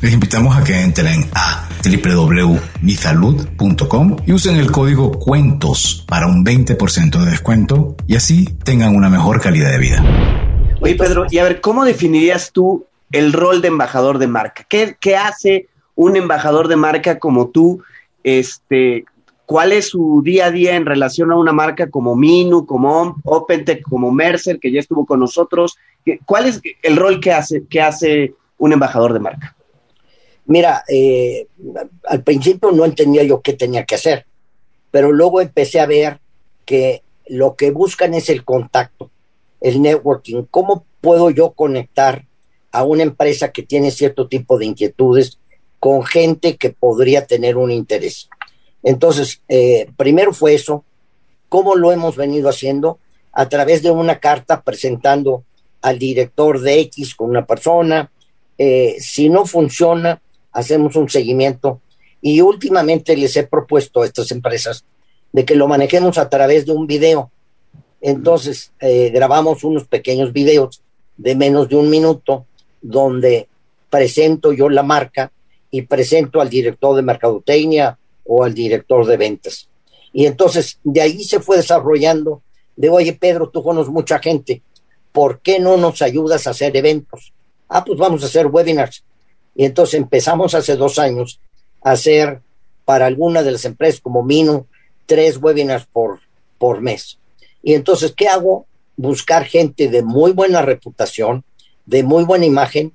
[0.00, 7.18] Les invitamos a que entren a www.misalud.com y usen el código cuentos para un 20%
[7.18, 10.04] de descuento y así tengan una mejor calidad de vida.
[10.80, 14.64] Oye Pedro, y a ver, ¿cómo definirías tú el rol de embajador de marca?
[14.68, 15.66] ¿Qué, qué hace
[15.98, 17.82] un embajador de marca como tú,
[18.22, 19.04] este,
[19.46, 23.82] cuál es su día a día en relación a una marca como Minu, como OpenTech,
[23.82, 25.76] como Mercer, que ya estuvo con nosotros.
[26.24, 29.56] ¿Cuál es el rol que hace, que hace un embajador de marca?
[30.46, 31.48] Mira, eh,
[32.04, 34.24] al principio no entendía yo qué tenía que hacer,
[34.92, 36.20] pero luego empecé a ver
[36.64, 39.10] que lo que buscan es el contacto,
[39.60, 40.44] el networking.
[40.48, 42.24] ¿Cómo puedo yo conectar
[42.70, 45.40] a una empresa que tiene cierto tipo de inquietudes
[45.80, 48.28] con gente que podría tener un interés.
[48.82, 50.84] Entonces, eh, primero fue eso,
[51.48, 52.98] cómo lo hemos venido haciendo
[53.32, 55.44] a través de una carta presentando
[55.82, 58.10] al director de X con una persona.
[58.56, 60.20] Eh, si no funciona,
[60.52, 61.80] hacemos un seguimiento
[62.20, 64.84] y últimamente les he propuesto a estas empresas
[65.32, 67.30] de que lo manejemos a través de un video.
[68.00, 70.82] Entonces, eh, grabamos unos pequeños videos
[71.16, 72.46] de menos de un minuto
[72.80, 73.48] donde
[73.90, 75.32] presento yo la marca
[75.70, 79.68] y presento al director de mercadotecnia o al director de ventas.
[80.12, 82.42] Y entonces de ahí se fue desarrollando
[82.76, 84.62] de, oye Pedro, tú conoces mucha gente,
[85.12, 87.32] ¿por qué no nos ayudas a hacer eventos?
[87.68, 89.04] Ah, pues vamos a hacer webinars.
[89.54, 91.40] Y entonces empezamos hace dos años
[91.82, 92.40] a hacer
[92.84, 94.66] para alguna de las empresas como Mino
[95.06, 96.20] tres webinars por,
[96.58, 97.18] por mes.
[97.62, 98.66] Y entonces, ¿qué hago?
[98.96, 101.44] Buscar gente de muy buena reputación,
[101.86, 102.92] de muy buena imagen,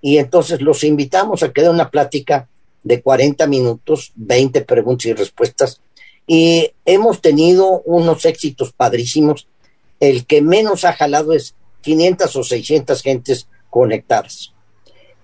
[0.00, 2.48] y entonces los invitamos a que den una plática
[2.82, 5.80] de 40 minutos, 20 preguntas y respuestas,
[6.26, 9.46] y hemos tenido unos éxitos padrísimos.
[10.00, 14.52] El que menos ha jalado es 500 o 600 gentes conectadas.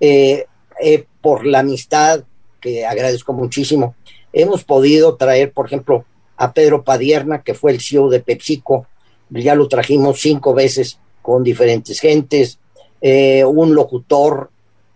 [0.00, 0.46] Eh,
[0.80, 2.24] eh, por la amistad,
[2.60, 3.94] que agradezco muchísimo,
[4.32, 6.04] hemos podido traer, por ejemplo,
[6.36, 8.86] a Pedro Padierna, que fue el CEO de PepsiCo,
[9.30, 12.58] ya lo trajimos cinco veces con diferentes gentes,
[13.00, 14.50] eh, un locutor,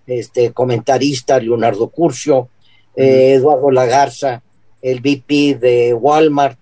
[0.06, 2.48] este comentarista, Leonardo Curcio,
[2.94, 4.42] Eduardo Lagarza,
[4.82, 6.58] el VP de Walmart.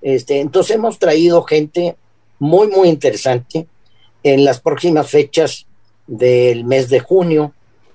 [0.00, 1.96] Este, entonces hemos traído gente
[2.38, 3.66] muy, muy interesante.
[4.22, 5.66] En las próximas fechas
[6.06, 7.52] del mes de junio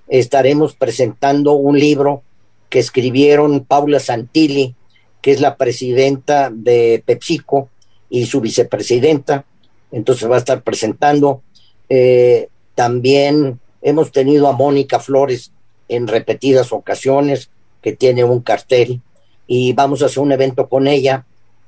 [0.08, 2.24] estaremos presentando un libro
[2.70, 4.76] que escribieron Paula Santilli,
[5.22, 7.70] que es la presidenta de PepsiCo
[8.10, 9.46] y su vicepresidenta.
[9.92, 11.42] Entonces va a estar presentando.
[11.90, 15.52] Eh, también hemos tenido a Mónica Flores
[15.88, 17.50] en repetidas ocasiones,
[17.82, 19.02] que tiene un cartel
[19.46, 21.26] y vamos a hacer un evento con ella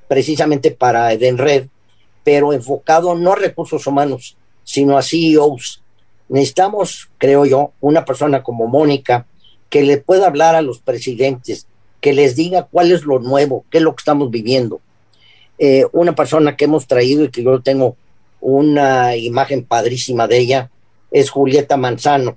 [0.08, 1.68] precisamente para Edenred,
[2.24, 5.82] pero enfocado no a recursos humanos, sino a CEOs.
[6.28, 9.26] Necesitamos, creo yo, una persona como Mónica
[9.68, 11.66] que le pueda hablar a los presidentes,
[12.00, 14.80] que les diga cuál es lo nuevo, qué es lo que estamos viviendo.
[15.58, 17.96] Eh, una persona que hemos traído y que yo tengo
[18.40, 20.70] una imagen padrísima de ella
[21.10, 22.36] es Julieta Manzano,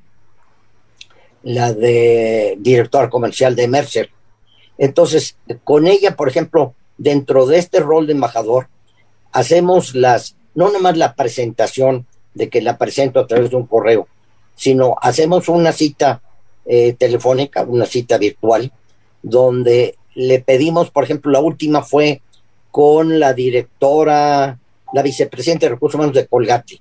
[1.44, 4.10] la de directora comercial de Mercer.
[4.78, 8.68] Entonces, con ella, por ejemplo, dentro de este rol de embajador,
[9.32, 14.08] hacemos las, no nomás la presentación de que la presento a través de un correo,
[14.56, 16.22] sino hacemos una cita
[16.66, 18.72] eh, telefónica, una cita virtual,
[19.22, 22.22] donde le pedimos, por ejemplo, la última fue
[22.72, 24.60] con la directora,
[24.94, 26.80] la vicepresidenta de Recursos Humanos de Colgate.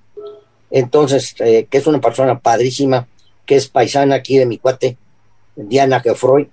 [0.71, 3.07] Entonces, eh, que es una persona padrísima,
[3.45, 4.97] que es paisana aquí de mi cuate,
[5.55, 6.49] Diana Geoffroy,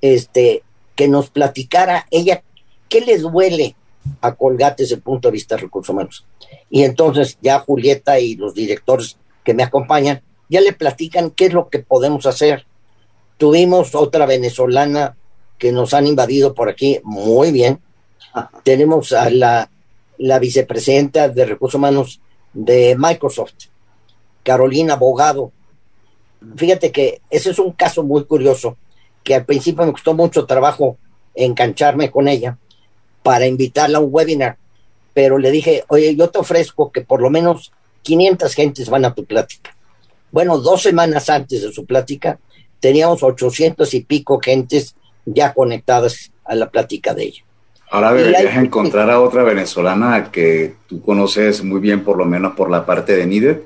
[0.00, 0.62] este,
[0.96, 2.42] que nos platicara ella
[2.88, 3.76] qué le duele
[4.20, 6.26] a Colgate desde el punto de vista de recursos humanos.
[6.68, 11.52] Y entonces ya Julieta y los directores que me acompañan ya le platican qué es
[11.52, 12.66] lo que podemos hacer.
[13.38, 15.16] Tuvimos otra venezolana
[15.58, 17.80] que nos han invadido por aquí muy bien.
[18.64, 19.70] Tenemos a la,
[20.18, 22.20] la vicepresidenta de recursos humanos
[22.52, 23.68] de Microsoft,
[24.42, 25.52] Carolina Bogado.
[26.56, 28.76] Fíjate que ese es un caso muy curioso
[29.22, 30.96] que al principio me costó mucho trabajo
[31.34, 32.58] engancharme con ella
[33.22, 34.56] para invitarla a un webinar,
[35.12, 39.14] pero le dije, oye, yo te ofrezco que por lo menos 500 gentes van a
[39.14, 39.76] tu plática.
[40.32, 42.38] Bueno, dos semanas antes de su plática,
[42.78, 44.94] teníamos 800 y pico gentes
[45.26, 47.44] ya conectadas a la plática de ella.
[47.90, 52.70] Ahora deberías encontrar a otra venezolana que tú conoces muy bien, por lo menos por
[52.70, 53.64] la parte de NIDET,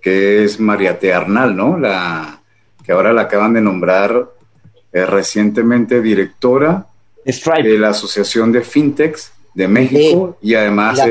[0.00, 1.78] que es Mariate Arnal, ¿no?
[1.78, 2.40] La
[2.84, 4.28] que ahora la acaban de nombrar
[4.92, 6.86] es recientemente directora
[7.24, 11.06] de la Asociación de Fintechs de México y además la,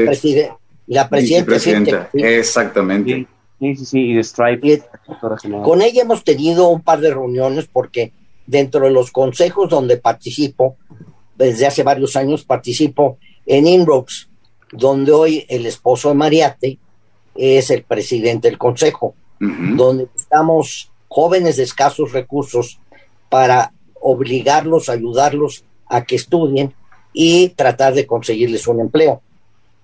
[0.88, 2.10] la presidenta.
[2.14, 3.28] Exactamente.
[3.60, 4.84] Sí, sí, sí, y de Stripe.
[5.64, 8.12] con ella hemos tenido un par de reuniones porque
[8.46, 10.78] dentro de los consejos donde participo,
[11.36, 14.30] desde hace varios años participo en Inrocks,
[14.72, 16.80] donde hoy el esposo de Mariate
[17.36, 22.80] es el presidente del consejo, donde estamos jóvenes de escasos recursos
[23.30, 26.74] para obligarlos, ayudarlos a que estudien
[27.14, 29.22] y tratar de conseguirles un empleo.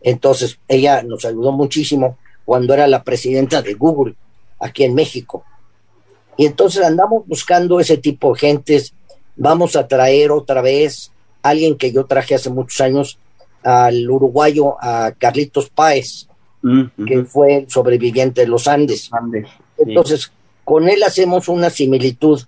[0.01, 4.15] Entonces, ella nos ayudó muchísimo cuando era la presidenta de Google
[4.59, 5.43] aquí en México.
[6.38, 8.93] Y entonces andamos buscando ese tipo de gentes.
[9.35, 13.17] Vamos a traer otra vez alguien que yo traje hace muchos años,
[13.63, 16.28] al uruguayo, a Carlitos Páez,
[16.62, 19.10] mm, que fue el sobreviviente de los Andes.
[19.78, 20.32] Entonces,
[20.63, 22.41] con él hacemos una similitud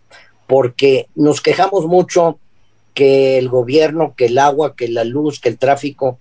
[0.47, 2.37] porque nos quejamos mucho
[2.93, 6.19] que el gobierno, que el agua, que la luz, que el tráfico,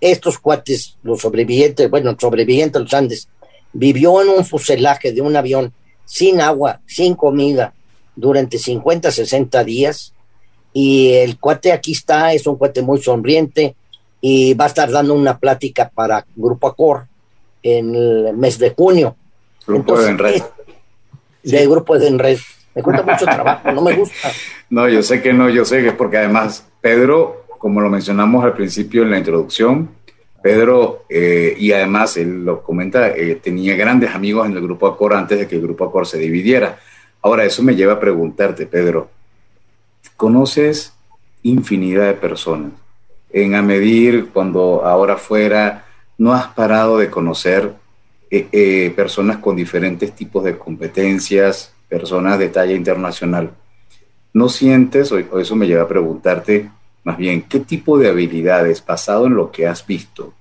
[0.00, 3.28] estos cuates, los sobrevivientes, bueno, el sobreviviente de los Andes,
[3.72, 5.72] vivió en un fuselaje de un avión
[6.04, 7.74] sin agua, sin comida,
[8.14, 10.12] durante 50, 60 días.
[10.78, 13.74] Y el cuate aquí está, es un cuate muy sonriente
[14.20, 17.06] y va a estar dando una plática para Grupo Acor
[17.62, 19.16] en el mes de junio.
[19.66, 20.42] Grupo de Enred.
[21.42, 22.38] De Grupo de Enred
[22.74, 24.30] me cuesta mucho trabajo, no me gusta.
[24.68, 28.44] No, yo sé que no, yo sé que es porque además Pedro, como lo mencionamos
[28.44, 29.88] al principio en la introducción,
[30.42, 35.14] Pedro, eh, y además él lo comenta, eh, tenía grandes amigos en el Grupo Acor
[35.14, 36.78] antes de que el Grupo Acor se dividiera.
[37.22, 39.08] Ahora, eso me lleva a preguntarte, Pedro,
[40.10, 40.92] ¿conoces
[41.42, 42.72] infinidad de personas?
[43.30, 43.64] En a
[44.32, 45.84] cuando ahora fuera,
[46.18, 47.74] no has parado de conocer
[48.30, 53.52] eh, eh, personas con diferentes tipos de competencias, personas de talla internacional.
[54.32, 56.70] ¿No sientes, o eso me lleva a preguntarte,
[57.04, 60.34] más bien, qué tipo de habilidades, basado en lo que has visto,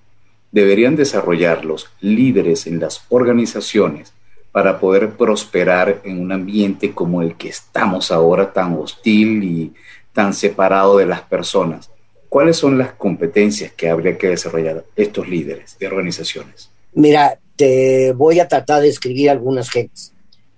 [0.51, 4.14] deberían desarrollar los líderes en las organizaciones
[4.56, 9.74] para poder prosperar en un ambiente como el que estamos ahora, tan hostil y
[10.14, 11.91] tan separado de las personas?
[12.30, 16.70] ¿Cuáles son las competencias que habría que desarrollar estos líderes de organizaciones?
[16.93, 20.14] Mira, te voy a tratar de escribir algunas gentes.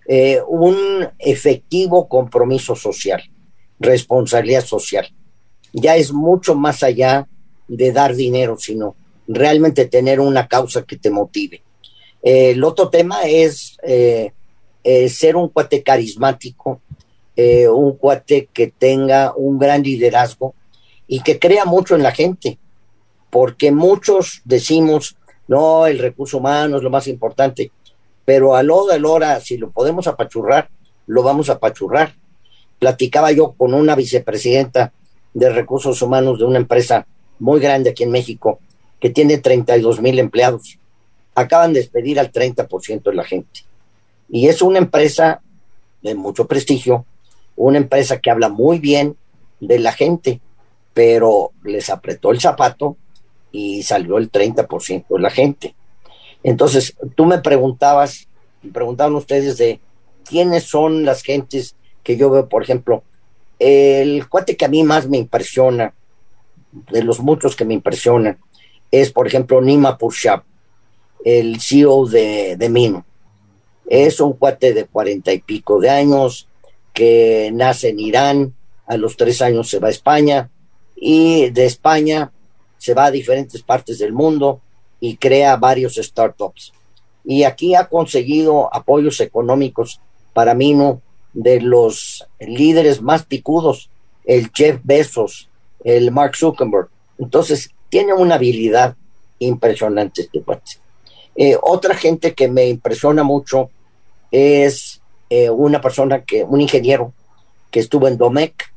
[0.08, 3.24] Eh, un efectivo compromiso social,
[3.80, 5.12] responsabilidad social.
[5.74, 7.28] Ya es mucho más allá
[7.68, 8.96] de dar dinero, sino
[9.28, 11.64] realmente tener una causa que te motive.
[12.24, 14.32] Eh, el otro tema es eh,
[15.10, 16.82] ser un cuate carismático,
[17.36, 20.56] un cuate que tenga un gran liderazgo
[21.08, 22.58] y que crea mucho en la gente,
[23.30, 27.72] porque muchos decimos, no, el recurso humano es lo más importante,
[28.26, 30.70] pero a lo de hora, si lo podemos apachurrar,
[31.06, 32.14] lo vamos a apachurrar.
[32.78, 34.92] Platicaba yo con una vicepresidenta
[35.34, 37.08] de recursos humanos de una empresa
[37.40, 38.60] muy grande aquí en México,
[39.00, 40.78] que tiene 32 mil empleados.
[41.38, 43.62] Acaban de despedir al 30% de la gente.
[44.28, 45.42] Y es una empresa
[46.02, 47.06] de mucho prestigio,
[47.56, 49.16] una empresa que habla muy bien
[49.60, 50.42] de la gente,
[50.96, 52.98] pero les apretó el zapato
[53.52, 55.76] y salió el 30% de la gente.
[56.42, 58.28] Entonces, tú me preguntabas,
[58.64, 59.80] me preguntaban ustedes de
[60.28, 63.04] quiénes son las gentes que yo veo, por ejemplo,
[63.60, 65.94] el cuate que a mí más me impresiona,
[66.72, 68.40] de los muchos que me impresionan,
[68.90, 70.44] es, por ejemplo, Nima Purshab,
[71.28, 73.06] el CEO de, de Mino.
[73.86, 76.48] Es un cuate de cuarenta y pico de años
[76.94, 78.54] que nace en Irán,
[78.86, 80.50] a los tres años se va a España
[80.96, 82.32] y de España
[82.78, 84.62] se va a diferentes partes del mundo
[85.02, 86.72] y crea varios startups.
[87.26, 90.00] Y aquí ha conseguido apoyos económicos
[90.34, 91.02] para mí, ¿no?
[91.34, 93.90] De los líderes más picudos,
[94.24, 95.50] el Jeff Bezos,
[95.84, 96.88] el Mark Zuckerberg.
[97.20, 98.96] Entonces, tiene una habilidad
[99.40, 100.87] impresionante este cuate.
[101.38, 103.70] Eh, otra gente que me impresiona mucho
[104.32, 107.14] es eh, una persona que, un ingeniero
[107.70, 108.74] que estuvo en Domec,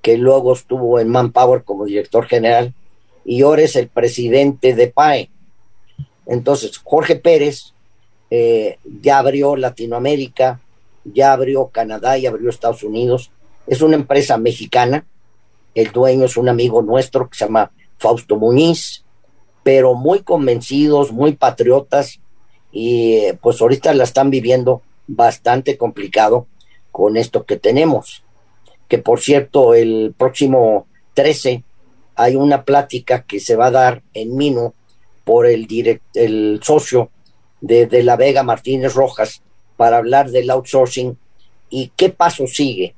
[0.00, 2.72] que luego estuvo en Manpower como director general
[3.24, 5.30] y ahora es el presidente de PAE.
[6.26, 7.72] Entonces, Jorge Pérez
[8.30, 10.60] eh, ya abrió Latinoamérica,
[11.04, 13.30] ya abrió Canadá y abrió Estados Unidos.
[13.66, 15.04] Es una empresa mexicana.
[15.74, 19.03] El dueño es un amigo nuestro que se llama Fausto Muñiz,
[19.64, 22.20] pero muy convencidos, muy patriotas
[22.70, 26.46] y pues ahorita la están viviendo bastante complicado
[26.92, 28.22] con esto que tenemos.
[28.86, 31.64] Que por cierto, el próximo 13
[32.14, 34.74] hay una plática que se va a dar en Mino
[35.24, 35.66] por el,
[36.14, 37.10] el socio
[37.60, 39.42] de, de La Vega Martínez Rojas
[39.76, 41.16] para hablar del outsourcing
[41.70, 42.94] y qué paso sigue.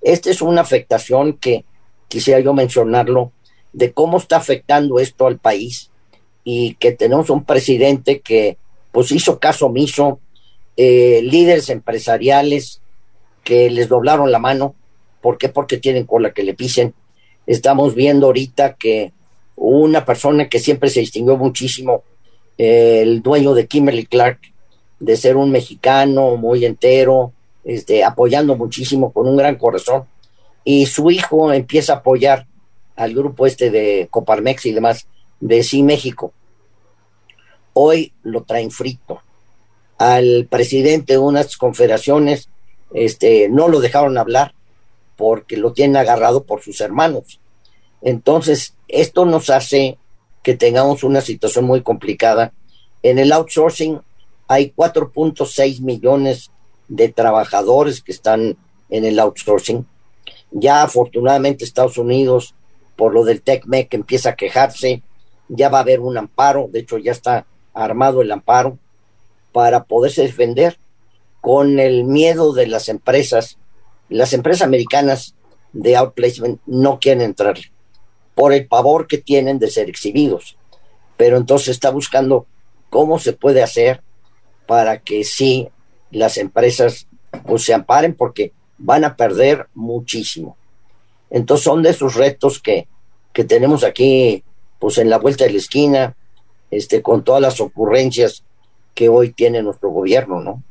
[0.00, 1.64] Esta es una afectación que
[2.06, 3.32] quisiera yo mencionarlo,
[3.78, 5.90] de cómo está afectando esto al país
[6.44, 8.56] y que tenemos un presidente que
[8.92, 10.18] pues hizo caso omiso,
[10.76, 12.80] eh, líderes empresariales
[13.44, 14.74] que les doblaron la mano,
[15.20, 15.48] ¿por qué?
[15.48, 16.94] Porque tienen cola que le pisen,
[17.48, 19.10] Estamos viendo ahorita que
[19.56, 22.02] una persona que siempre se distinguió muchísimo,
[22.58, 24.38] el dueño de Kimberly Clark,
[25.00, 27.32] de ser un mexicano muy entero,
[27.64, 30.04] este, apoyando muchísimo con un gran corazón,
[30.62, 32.46] y su hijo empieza a apoyar
[32.98, 35.06] al grupo este de Coparmex y demás
[35.40, 36.32] de Sí México.
[37.72, 39.22] Hoy lo traen frito.
[39.98, 42.48] Al presidente de unas confederaciones
[42.92, 44.52] este, no lo dejaron hablar
[45.16, 47.38] porque lo tienen agarrado por sus hermanos.
[48.02, 49.96] Entonces, esto nos hace
[50.42, 52.52] que tengamos una situación muy complicada.
[53.04, 54.00] En el outsourcing
[54.48, 56.50] hay 4.6 millones
[56.88, 58.56] de trabajadores que están
[58.90, 59.86] en el outsourcing.
[60.50, 62.54] Ya afortunadamente Estados Unidos,
[62.98, 65.02] por lo del TECMEC, empieza a quejarse.
[65.48, 68.76] Ya va a haber un amparo, de hecho ya está armado el amparo
[69.52, 70.76] para poderse defender
[71.40, 73.56] con el miedo de las empresas
[74.08, 75.34] las empresas americanas
[75.72, 77.70] de outplacement no quieren entrarle
[78.34, 80.56] por el pavor que tienen de ser exhibidos.
[81.16, 82.46] Pero entonces está buscando
[82.88, 84.02] cómo se puede hacer
[84.66, 85.68] para que sí
[86.10, 87.06] las empresas
[87.46, 90.56] pues, se amparen porque van a perder muchísimo.
[91.30, 92.86] Entonces son de esos retos que,
[93.32, 94.42] que tenemos aquí
[94.78, 96.14] pues en la vuelta de la esquina,
[96.70, 98.44] este, con todas las ocurrencias
[98.94, 100.62] que hoy tiene nuestro gobierno, ¿no?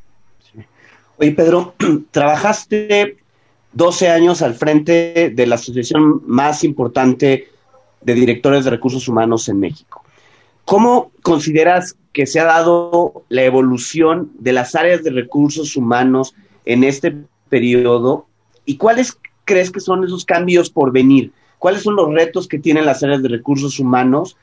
[1.18, 1.74] Oye, Pedro,
[2.12, 3.18] trabajaste
[3.74, 7.48] 12 años al frente de la asociación más importante
[8.02, 10.04] de directores de recursos humanos en México.
[10.66, 16.36] ¿Cómo consideras que se ha dado la evolución de las áreas de recursos humanos
[16.66, 17.16] en este
[17.50, 18.26] periodo
[18.66, 19.18] y cuáles
[19.48, 21.32] crees que son esos cambios por venir?
[21.58, 24.38] ¿Cuáles son los retos que tienen las áreas de recursos humanos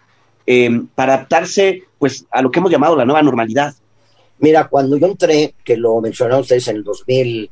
[0.47, 3.75] eh, para adaptarse pues, a lo que hemos llamado la nueva normalidad?
[4.39, 7.51] Mira, cuando yo entré, que lo mencionaron ustedes en el 2000,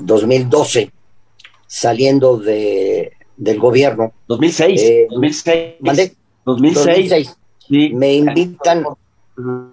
[0.00, 0.90] 2012, eh,
[1.66, 4.14] saliendo de, del gobierno.
[4.28, 5.08] 2006.
[5.10, 6.16] 2006.
[6.44, 7.36] 2006.
[7.92, 8.84] Me invitan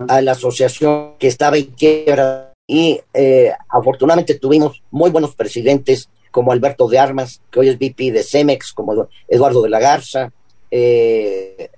[0.07, 6.51] a la asociación que estaba en quiebra y eh, afortunadamente tuvimos muy buenos presidentes como
[6.51, 10.33] Alberto de Armas, que hoy es VP de Cemex, como Eduardo de la Garza,
[10.71, 11.69] eh,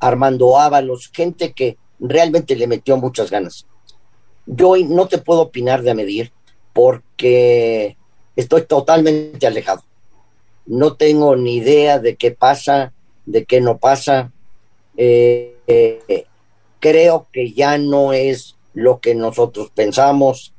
[0.00, 3.66] Armando Ábalos, gente que realmente le metió muchas ganas.
[4.46, 6.32] Yo hoy no te puedo opinar de medir
[6.72, 7.98] porque
[8.34, 9.82] estoy totalmente alejado.
[10.64, 12.94] No tengo ni idea de qué pasa,
[13.26, 14.32] de qué no pasa.
[14.96, 16.24] Eh, eh,
[16.80, 20.54] creo que ya no es lo que nosotros pensamos.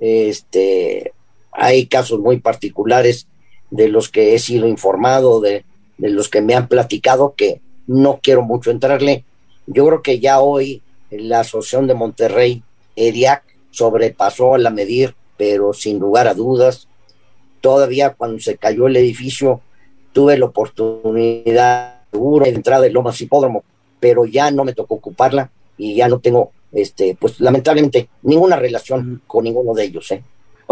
[0.00, 1.14] Este,
[1.52, 3.26] hay casos muy particulares
[3.70, 5.64] de los que he sido informado, de,
[5.98, 9.24] de los que me han platicado, que no quiero mucho entrarle.
[9.66, 12.62] Yo creo que ya hoy la Asociación de Monterrey,
[12.96, 16.88] EDIAC, sobrepasó a la medir, pero sin lugar a dudas.
[17.60, 19.60] Todavía cuando se cayó el edificio,
[20.12, 23.62] tuve la oportunidad seguro de entrada de Lomas Hipódromo,
[24.00, 29.22] pero ya no me tocó ocuparla y ya no tengo, este, pues lamentablemente, ninguna relación
[29.26, 30.10] con ninguno de ellos.
[30.10, 30.22] ¿eh?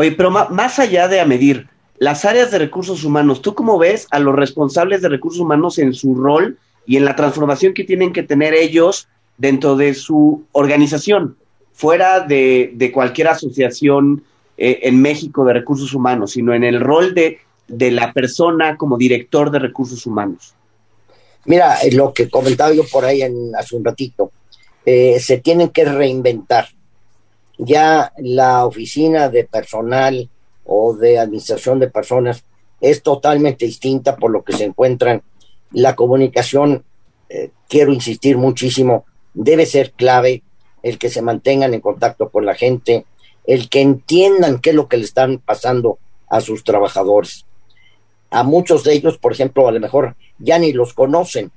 [0.01, 1.66] Oye, pero más allá de a medir,
[1.99, 5.92] las áreas de recursos humanos, ¿tú cómo ves a los responsables de recursos humanos en
[5.92, 11.36] su rol y en la transformación que tienen que tener ellos dentro de su organización,
[11.72, 14.22] fuera de, cualquier asociación
[14.57, 18.99] eh, en México de recursos humanos, sino en el rol de, de la persona como
[18.99, 20.55] director de recursos humanos?
[21.44, 24.30] Mira, eh, lo que comentaba yo por ahí en, hace un ratito,
[24.86, 26.68] eh, se tienen que reinventar.
[27.59, 30.30] Ya la oficina de personal
[30.64, 32.44] o de administración de personas
[32.80, 35.22] es totalmente distinta por lo que se encuentran
[35.72, 36.84] la comunicación,
[37.28, 39.04] eh, quiero insistir muchísimo,
[39.34, 40.42] debe ser clave
[40.82, 43.04] el que se mantengan en contacto con la gente,
[43.46, 45.98] el que entiendan qué es lo que le están pasando
[46.28, 47.44] a sus trabajadores.
[48.30, 51.50] A muchos de ellos, por ejemplo, a lo mejor ya ni los conocen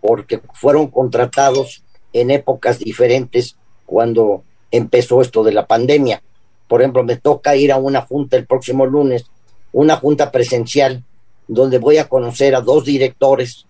[0.00, 1.82] porque fueron contratados
[2.12, 6.22] en épocas diferentes cuando empezó esto de la pandemia.
[6.66, 9.26] Por ejemplo, me toca ir a una junta el próximo lunes,
[9.72, 11.04] una junta presencial
[11.46, 13.66] donde voy a conocer a dos directores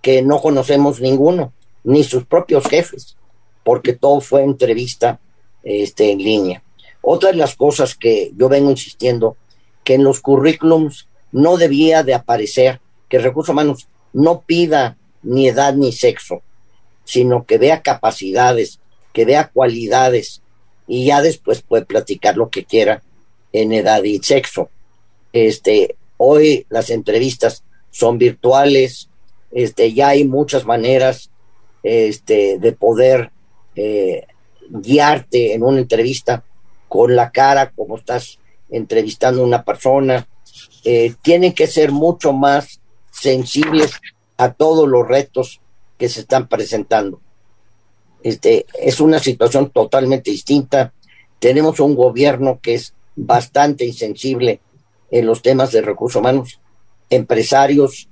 [0.00, 1.52] que no conocemos ninguno,
[1.84, 3.16] ni sus propios jefes,
[3.62, 5.20] porque todo fue entrevista
[5.62, 6.62] este, en línea.
[7.02, 9.36] Otra de las cosas que yo vengo insistiendo,
[9.84, 15.74] que en los currículums no debía de aparecer que recursos humanos no pida ni edad
[15.74, 16.42] ni sexo,
[17.04, 18.80] sino que vea capacidades,
[19.12, 20.42] que vea cualidades
[20.86, 23.02] y ya después puede platicar lo que quiera
[23.52, 24.70] en edad y sexo.
[25.32, 29.08] Este, Hoy las entrevistas son virtuales,
[29.50, 31.30] este, ya hay muchas maneras
[31.82, 33.32] este, de poder
[33.74, 34.28] eh,
[34.68, 36.44] guiarte en una entrevista
[36.86, 38.38] con la cara, como estás
[38.70, 40.28] entrevistando a una persona.
[40.84, 43.90] Eh, tienen que ser mucho más sensibles
[44.36, 45.60] a todos los retos
[45.98, 47.20] que se están presentando.
[48.22, 50.92] Este, es una situación totalmente distinta.
[51.38, 54.60] Tenemos un gobierno que es bastante insensible
[55.10, 56.60] en los temas de recursos humanos,
[57.10, 58.08] empresarios,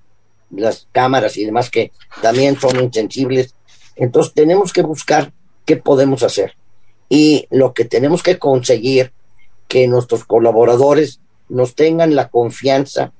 [0.51, 1.93] las cámaras y demás que
[2.23, 3.55] también son insensibles.
[3.97, 5.33] Entonces tenemos que buscar
[5.65, 6.55] qué podemos hacer.
[7.09, 9.13] Y lo que tenemos que conseguir,
[9.69, 13.13] que nuestros colaboradores nos tengan la confianza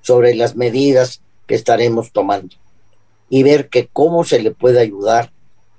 [0.00, 2.56] sobre las medidas que estaremos tomando
[3.28, 5.32] y ver que cómo se le puede ayudar.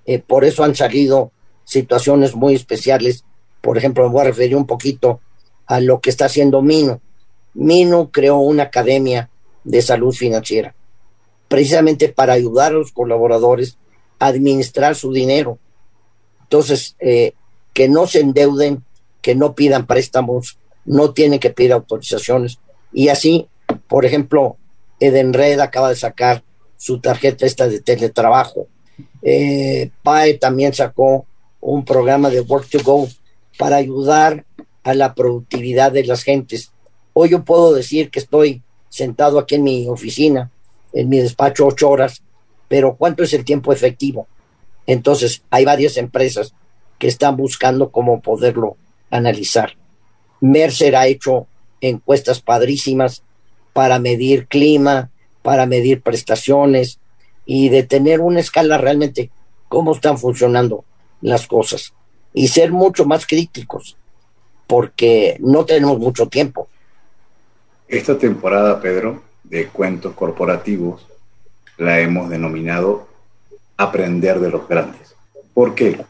[0.10, 1.32] Eh, por eso han salido
[1.66, 3.24] situaciones muy especiales.
[3.62, 5.20] Por ejemplo, me voy a referir un poquito
[5.68, 7.00] a lo que está haciendo Mino.
[7.54, 9.30] Mino creó una academia
[9.64, 10.74] de salud financiera,
[11.48, 13.78] precisamente para ayudar a los colaboradores
[14.18, 15.60] a administrar su dinero.
[16.42, 17.34] Entonces, eh,
[17.74, 18.84] que no se endeuden,
[19.22, 22.58] que no pidan préstamos, no tienen que pedir autorizaciones.
[22.92, 23.48] Y así,
[23.88, 24.58] por ejemplo,
[25.00, 26.44] Edenred acaba de sacar
[26.78, 28.68] su tarjeta de teletrabajo.
[29.22, 31.26] Eh, PAE también sacó
[31.62, 33.08] un programa de Work to Go
[33.58, 34.46] para ayudar
[34.84, 36.72] a la productividad de las gentes.
[37.14, 40.52] Hoy yo puedo decir que estoy sentado aquí en mi oficina,
[40.94, 42.24] en mi despacho ocho horas,
[42.68, 44.28] pero ¿cuánto es el tiempo efectivo?
[44.88, 46.54] Entonces, hay varias empresas
[46.98, 48.78] que están buscando cómo poderlo
[49.12, 49.76] analizar.
[50.42, 51.48] Mercer ha hecho
[51.82, 53.24] encuestas padrísimas
[53.74, 55.12] para medir clima,
[55.42, 57.00] para medir prestaciones
[57.52, 59.32] y de tener una escala realmente
[59.70, 60.86] cómo están funcionando
[61.20, 61.96] las cosas
[62.32, 63.98] y ser mucho más críticos
[64.68, 66.68] porque no tenemos mucho tiempo.
[67.88, 71.08] Esta temporada, Pedro, de cuentos corporativos
[71.78, 73.08] la hemos denominado
[73.78, 75.16] Aprender de los Grandes.
[75.52, 76.06] ¿Por qué?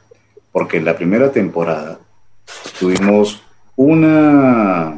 [0.52, 2.02] Porque en la primera temporada
[2.78, 3.42] tuvimos
[3.78, 4.94] una,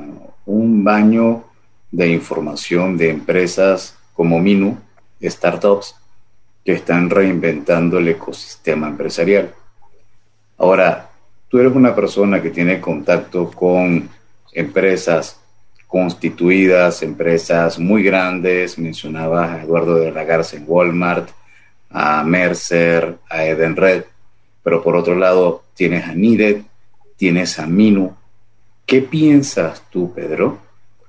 [0.48, 1.44] un baño
[1.92, 4.80] de información de empresas como Minu,
[5.22, 6.01] startups,
[6.64, 9.54] que están reinventando el ecosistema empresarial.
[10.58, 11.10] Ahora,
[11.50, 14.10] tú eres una persona que tiene contacto con
[14.54, 15.40] empresas
[15.88, 21.30] constituidas, empresas muy grandes, mencionabas a Eduardo de la Garza en Walmart,
[21.90, 24.06] a Mercer, a Edenred,
[24.64, 26.64] pero por otro lado tienes a Nidet,
[27.18, 28.16] tienes a Minu.
[28.86, 30.60] ¿Qué piensas tú, Pedro,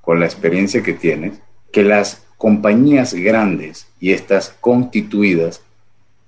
[0.01, 1.39] con la experiencia que tienes,
[1.73, 5.63] que las compañías grandes y estas constituidas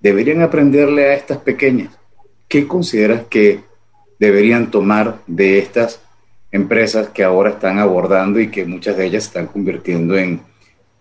[0.00, 1.90] deberían aprenderle a estas pequeñas?
[2.46, 3.62] ¿Qué consideras que
[4.20, 6.00] deberían tomar de estas
[6.52, 10.40] empresas que ahora están abordando y que muchas de ellas están convirtiendo en,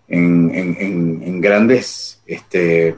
[0.07, 2.95] en, grandes este,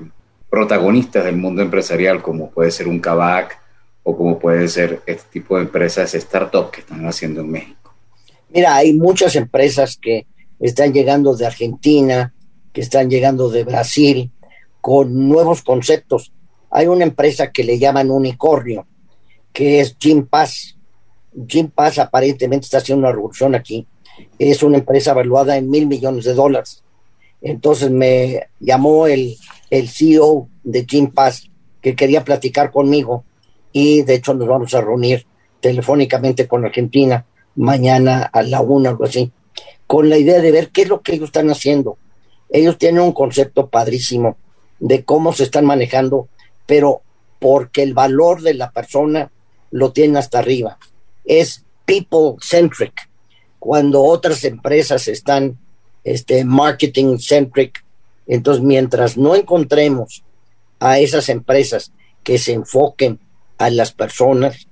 [0.50, 3.60] protagonistas del mundo empresarial, como puede ser un Kavak
[4.04, 7.94] o como puede ser este tipo de empresas, startups que están haciendo en México?
[8.52, 10.26] Mira, hay muchas empresas que
[10.60, 12.34] están llegando de Argentina,
[12.74, 14.32] que están llegando de Brasil,
[14.82, 16.32] con nuevos conceptos.
[16.70, 18.86] Hay una empresa que le llaman unicornio,
[19.52, 20.76] que es Jim Pass
[21.48, 23.86] Jim Pass aparentemente está haciendo una revolución aquí.
[24.40, 26.84] Es una empresa evaluada en mil millones de dólares.
[27.42, 29.36] Entonces me llamó el,
[29.70, 31.50] el CEO de Jim Pass
[31.82, 33.24] que quería platicar conmigo
[33.72, 35.26] y de hecho nos vamos a reunir
[35.60, 37.26] telefónicamente con Argentina
[37.56, 39.32] mañana a la una o algo así,
[39.88, 41.98] con la idea de ver qué es lo que ellos están haciendo.
[42.50, 44.38] Ellos tienen un concepto padrísimo
[44.80, 46.28] de cómo se están manejando,
[46.66, 47.02] pero
[47.40, 49.32] porque el valor de la persona
[49.72, 50.78] lo tienen hasta arriba
[51.26, 53.10] es people centric,
[53.60, 55.58] cuando otras empresas están
[56.04, 57.84] este, marketing centric.
[58.28, 60.24] Entonces, mientras no encontremos
[60.80, 61.92] a esas empresas
[62.24, 63.20] que se enfoquen
[63.58, 64.68] a las personas,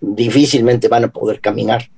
[0.00, 1.90] difícilmente van a poder caminar.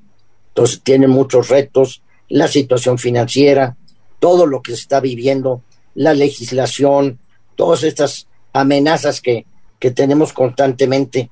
[0.48, 3.76] Entonces, tienen muchos retos, la situación financiera,
[4.18, 5.62] todo lo que se está viviendo,
[5.94, 7.18] la legislación,
[7.54, 9.46] todas estas amenazas que,
[9.78, 11.30] que tenemos constantemente.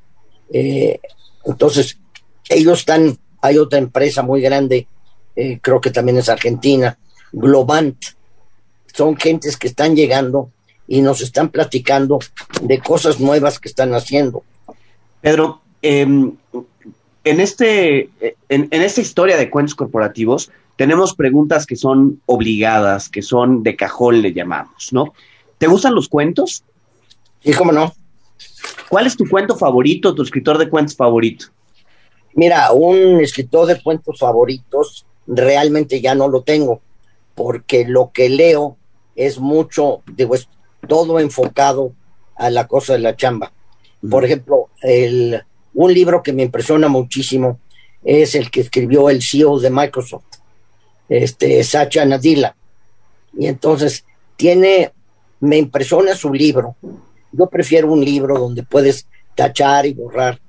[0.53, 1.01] Eh,
[1.45, 1.99] entonces,
[2.49, 4.87] ellos están, hay otra empresa muy grande,
[5.37, 6.99] eh, creo que también es argentina,
[7.33, 7.97] Globant.
[8.95, 10.51] Son gentes que están llegando
[10.87, 12.21] y nos están platicando
[12.63, 14.45] de cosas nuevas que están haciendo.
[15.21, 16.33] Pedro, em,
[17.25, 18.11] en, este,
[18.49, 24.23] en, esta historia de cuentos corporativos tenemos preguntas que son obligadas, que son de cajón,
[24.23, 25.13] le llamamos, ¿no?
[25.59, 26.65] ¿Te gustan los cuentos?
[27.43, 27.93] Sí, cómo no.
[28.89, 31.47] ¿Cuál es tu cuento favorito, tu escritor de cuentos favorito?
[32.35, 36.81] Mira, un escritor de cuentos favoritos realmente ya no lo tengo,
[37.35, 38.77] porque lo que leo
[39.15, 40.49] es mucho, digo, es
[40.89, 41.93] todo enfocado
[42.37, 43.53] a la cosa de la chamba.
[44.09, 47.61] Por ejemplo, el, un libro que me impresiona muchísimo
[48.03, 50.25] es el que escribió el CEO de Microsoft,
[51.09, 52.57] este Sacha Nadila.
[53.37, 54.05] Y entonces
[54.37, 54.93] tiene,
[55.41, 56.77] me impresiona su libro.
[57.33, 60.41] Yo prefiero un libro donde puedes tachar y borrar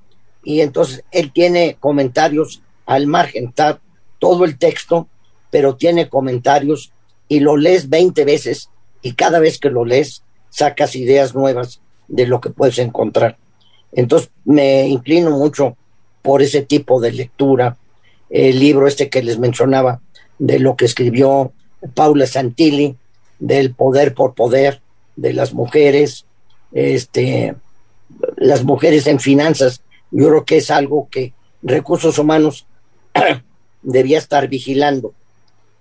[0.46, 3.80] y entonces él tiene comentarios al margen, está
[4.20, 5.08] todo el texto,
[5.50, 6.92] pero tiene comentarios
[7.26, 8.70] y lo lees 20 veces
[9.02, 13.36] y cada vez que lo lees sacas ideas nuevas de lo que puedes encontrar.
[13.90, 15.76] Entonces me inclino mucho
[16.22, 17.76] por ese tipo de lectura.
[18.30, 20.00] El libro este que les mencionaba,
[20.38, 21.52] de lo que escribió
[21.94, 22.96] Paula Santilli,
[23.38, 24.80] del poder por poder
[25.16, 26.26] de las mujeres,
[26.72, 27.54] este,
[28.36, 31.32] las mujeres en finanzas, yo creo que es algo que
[31.62, 32.66] recursos humanos
[33.82, 35.14] debía estar vigilando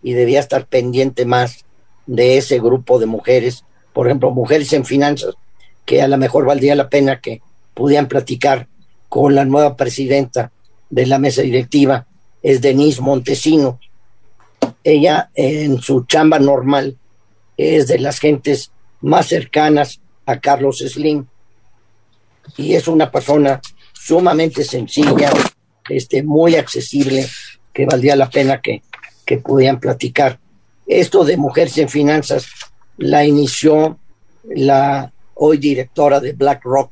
[0.02, 1.66] y debía estar pendiente más
[2.06, 5.36] de ese grupo de mujeres, por ejemplo, mujeres en finanzas,
[5.86, 7.42] que a lo mejor valdría la pena que
[7.74, 8.68] pudieran platicar
[9.10, 10.52] con la nueva presidenta
[10.90, 12.06] de la mesa directiva,
[12.42, 13.80] es Denise Montesino.
[14.86, 16.96] Ella en su chamba normal
[17.58, 18.72] es de las gentes
[19.02, 21.26] más cercanas a Carlos Slim
[22.56, 23.60] y es una persona
[23.94, 25.32] sumamente sencilla,
[25.90, 27.26] este, muy accesible,
[27.74, 28.84] que valdría la pena que,
[29.26, 30.40] que pudieran platicar.
[30.86, 32.46] Esto de Mujeres en Finanzas
[32.98, 33.98] la inició
[34.44, 36.92] la hoy directora de BlackRock.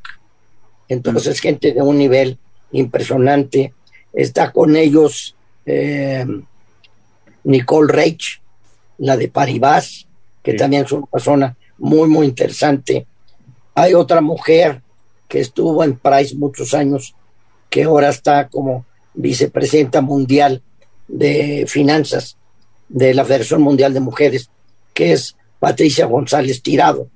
[0.88, 2.40] Entonces, gente de un nivel
[2.72, 3.72] impresionante.
[4.12, 5.36] Está con ellos
[5.68, 6.26] eh,
[7.44, 8.42] Nicole Reich,
[8.98, 10.08] la de Paribas,
[10.42, 13.06] que también es una persona muy, muy interesante.
[13.76, 14.82] Hay otra mujer
[15.28, 17.16] que estuvo en Price muchos años,
[17.70, 20.62] que ahora está como vicepresidenta mundial
[21.08, 22.38] de finanzas
[22.90, 24.50] de la Federación Mundial de Mujeres,
[24.94, 27.08] que es Patricia González Tirado.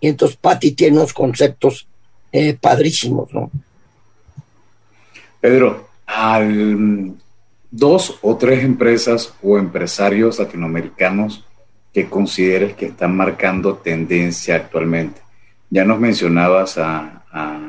[0.00, 1.86] Y entonces Patti tiene unos conceptos
[2.32, 3.50] eh, padrísimos, ¿no?
[5.40, 7.14] Pedro, al,
[7.72, 11.44] dos o tres empresas o empresarios latinoamericanos
[11.92, 15.20] que consideres que están marcando tendencia actualmente.
[15.70, 17.60] Ya nos mencionabas a, a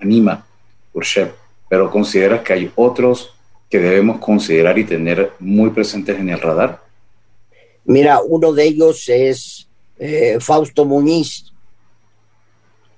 [0.00, 0.46] Anima,
[0.94, 1.34] Urshep,
[1.68, 3.34] pero consideras que hay otros
[3.72, 6.82] que debemos considerar y tener muy presentes en el radar?
[7.86, 9.66] Mira, uno de ellos es
[9.98, 11.46] eh, Fausto Muñiz,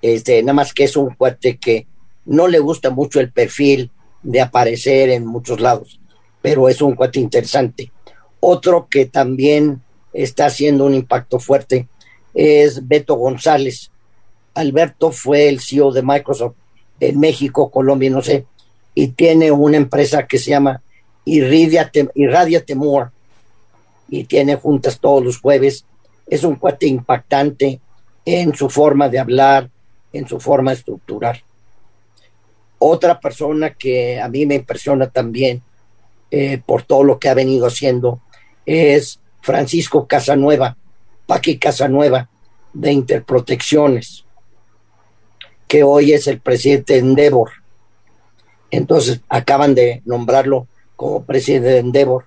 [0.02, 1.86] este, nada más que es un cuate que
[2.24, 3.92] no le gusta mucho el perfil
[4.24, 6.00] de aparecer en muchos lados,
[6.44, 7.90] pero es un cuate interesante.
[8.38, 9.80] Otro que también
[10.12, 11.88] está haciendo un impacto fuerte
[12.34, 13.90] es Beto González.
[14.52, 16.56] Alberto fue el CEO de Microsoft
[17.00, 18.44] en México, Colombia, no sé,
[18.94, 20.82] y tiene una empresa que se llama
[21.24, 21.90] Irradia,
[22.62, 23.10] Temor
[24.10, 25.86] y tiene juntas todos los jueves.
[26.26, 27.80] Es un cuate impactante
[28.26, 29.70] en su forma de hablar,
[30.12, 31.42] en su forma de estructurar.
[32.78, 35.62] Otra persona que a mí me impresiona también
[36.30, 38.20] eh, por todo lo que ha venido haciendo
[38.66, 40.76] es Francisco Casanueva,
[41.26, 42.28] Paqui Casanueva,
[42.72, 44.24] de Interprotecciones,
[45.68, 47.50] que hoy es el presidente de Endeavor.
[48.70, 50.66] Entonces acaban de nombrarlo
[50.96, 52.26] como presidente de Endeavor.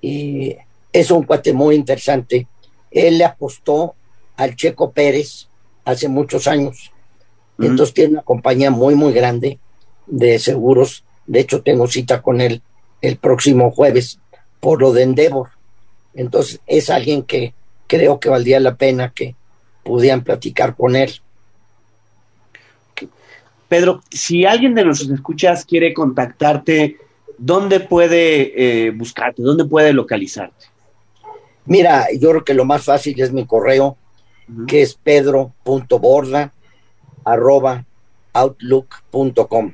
[0.00, 0.56] Y
[0.92, 2.46] es un cuate muy interesante.
[2.90, 3.94] Él le apostó
[4.36, 5.48] al Checo Pérez
[5.84, 6.92] hace muchos años.
[7.58, 9.58] Entonces tiene una compañía muy, muy grande
[10.06, 11.04] de seguros.
[11.26, 12.62] De hecho, tengo cita con él
[13.00, 14.18] el próximo jueves
[14.60, 15.50] por lo de Endeavor.
[16.14, 17.54] Entonces, es alguien que
[17.86, 19.34] creo que valdría la pena que
[19.82, 21.12] pudieran platicar con él.
[23.68, 26.96] Pedro, si alguien de nuestros escuchas quiere contactarte,
[27.36, 29.42] ¿dónde puede eh, buscarte?
[29.42, 30.66] ¿Dónde puede localizarte?
[31.66, 33.96] Mira, yo creo que lo más fácil es mi correo,
[34.66, 36.52] que es pedro.borda
[37.24, 37.84] arroba
[38.32, 39.72] outlook.com.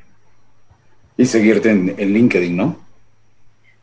[1.16, 2.84] Y seguirte en, en, LinkedIn, ¿no?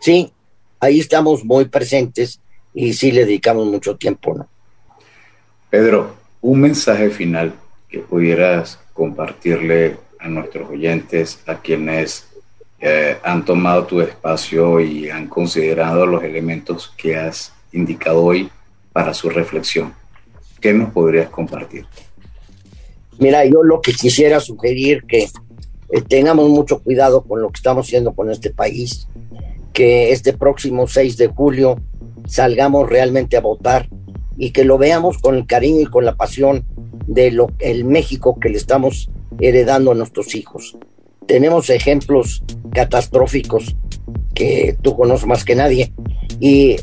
[0.01, 0.33] Sí,
[0.79, 2.41] ahí estamos muy presentes
[2.73, 4.47] y sí le dedicamos mucho tiempo, ¿no?
[5.69, 7.53] Pedro, un mensaje final
[7.87, 12.27] que pudieras compartirle a nuestros oyentes, a quienes
[12.79, 18.49] eh, han tomado tu espacio y han considerado los elementos que has indicado hoy
[18.91, 19.93] para su reflexión.
[20.59, 21.85] ¿Qué nos podrías compartir?
[23.19, 25.29] Mira, yo lo que quisiera sugerir que
[25.89, 29.07] eh, tengamos mucho cuidado con lo que estamos haciendo con este país,
[29.73, 31.81] que este próximo 6 de julio
[32.27, 33.89] salgamos realmente a votar
[34.37, 36.65] y que lo veamos con el cariño y con la pasión
[37.07, 39.09] de lo el México que le estamos
[39.39, 40.77] heredando a nuestros hijos.
[41.27, 42.43] Tenemos ejemplos
[42.73, 43.75] catastróficos
[44.33, 45.93] que tú conoces más que nadie
[46.39, 46.77] y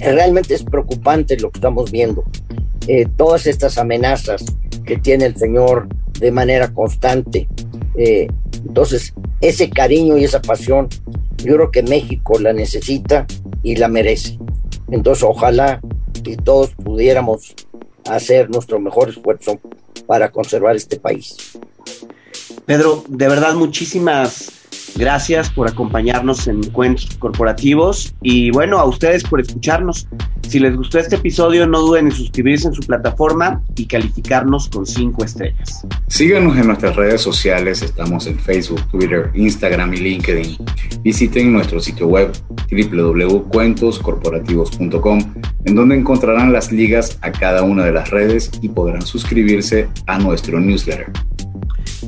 [0.00, 2.24] realmente es preocupante lo que estamos viendo.
[2.88, 4.44] Eh, todas estas amenazas
[4.84, 5.88] que tiene el Señor
[6.18, 7.48] de manera constante.
[7.96, 8.28] Eh,
[8.66, 10.88] entonces, ese cariño y esa pasión,
[11.38, 13.26] yo creo que México la necesita
[13.62, 14.38] y la merece.
[14.90, 15.80] Entonces, ojalá
[16.22, 17.54] que todos pudiéramos
[18.08, 19.60] hacer nuestro mejor esfuerzo
[20.06, 21.36] para conservar este país.
[22.66, 24.61] Pedro, de verdad muchísimas
[24.96, 30.06] gracias por acompañarnos en Cuentos Corporativos y bueno, a ustedes por escucharnos.
[30.48, 34.84] Si les gustó este episodio, no duden en suscribirse en su plataforma y calificarnos con
[34.84, 35.86] cinco estrellas.
[36.08, 40.58] Síganos en nuestras redes sociales, estamos en Facebook, Twitter, Instagram y LinkedIn.
[41.02, 42.32] Visiten nuestro sitio web
[42.70, 45.34] www.cuentoscorporativos.com,
[45.64, 50.18] en donde encontrarán las ligas a cada una de las redes y podrán suscribirse a
[50.18, 51.10] nuestro newsletter.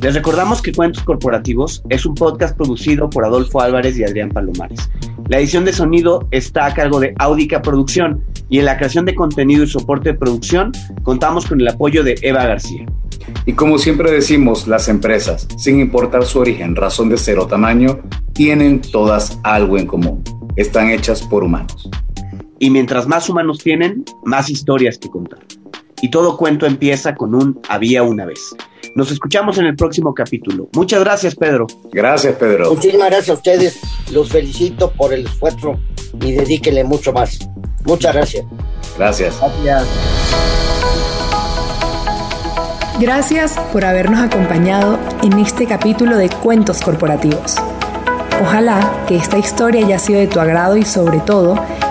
[0.04, 4.90] Les recordamos que Cuentos Corporativos es un podcast producido por Adolfo Álvarez y Adrián Palomares.
[5.30, 9.14] La edición de sonido está a cargo de Audica Producción y en la creación de
[9.14, 10.72] contenido y soporte de producción
[11.04, 12.84] contamos con el apoyo de Eva García.
[13.46, 18.00] Y como siempre decimos, las empresas, sin importar su origen, razón de ser o tamaño,
[18.34, 20.22] tienen todas algo en común.
[20.56, 21.88] Están hechas por humanos.
[22.58, 25.38] Y mientras más humanos tienen, más historias que contar.
[26.00, 28.54] Y todo cuento empieza con un había una vez.
[28.94, 30.68] Nos escuchamos en el próximo capítulo.
[30.74, 31.66] Muchas gracias, Pedro.
[31.92, 32.74] Gracias, Pedro.
[32.74, 33.80] Muchísimas gracias a ustedes.
[34.12, 35.78] Los felicito por el esfuerzo
[36.20, 37.38] y dedíquenle mucho más.
[37.84, 38.44] Muchas gracias.
[38.96, 39.40] Gracias.
[39.40, 39.84] Gracias.
[43.00, 47.56] Gracias por habernos acompañado en este capítulo de Cuentos Corporativos.
[48.40, 51.56] Ojalá que esta historia haya sido de tu agrado y sobre todo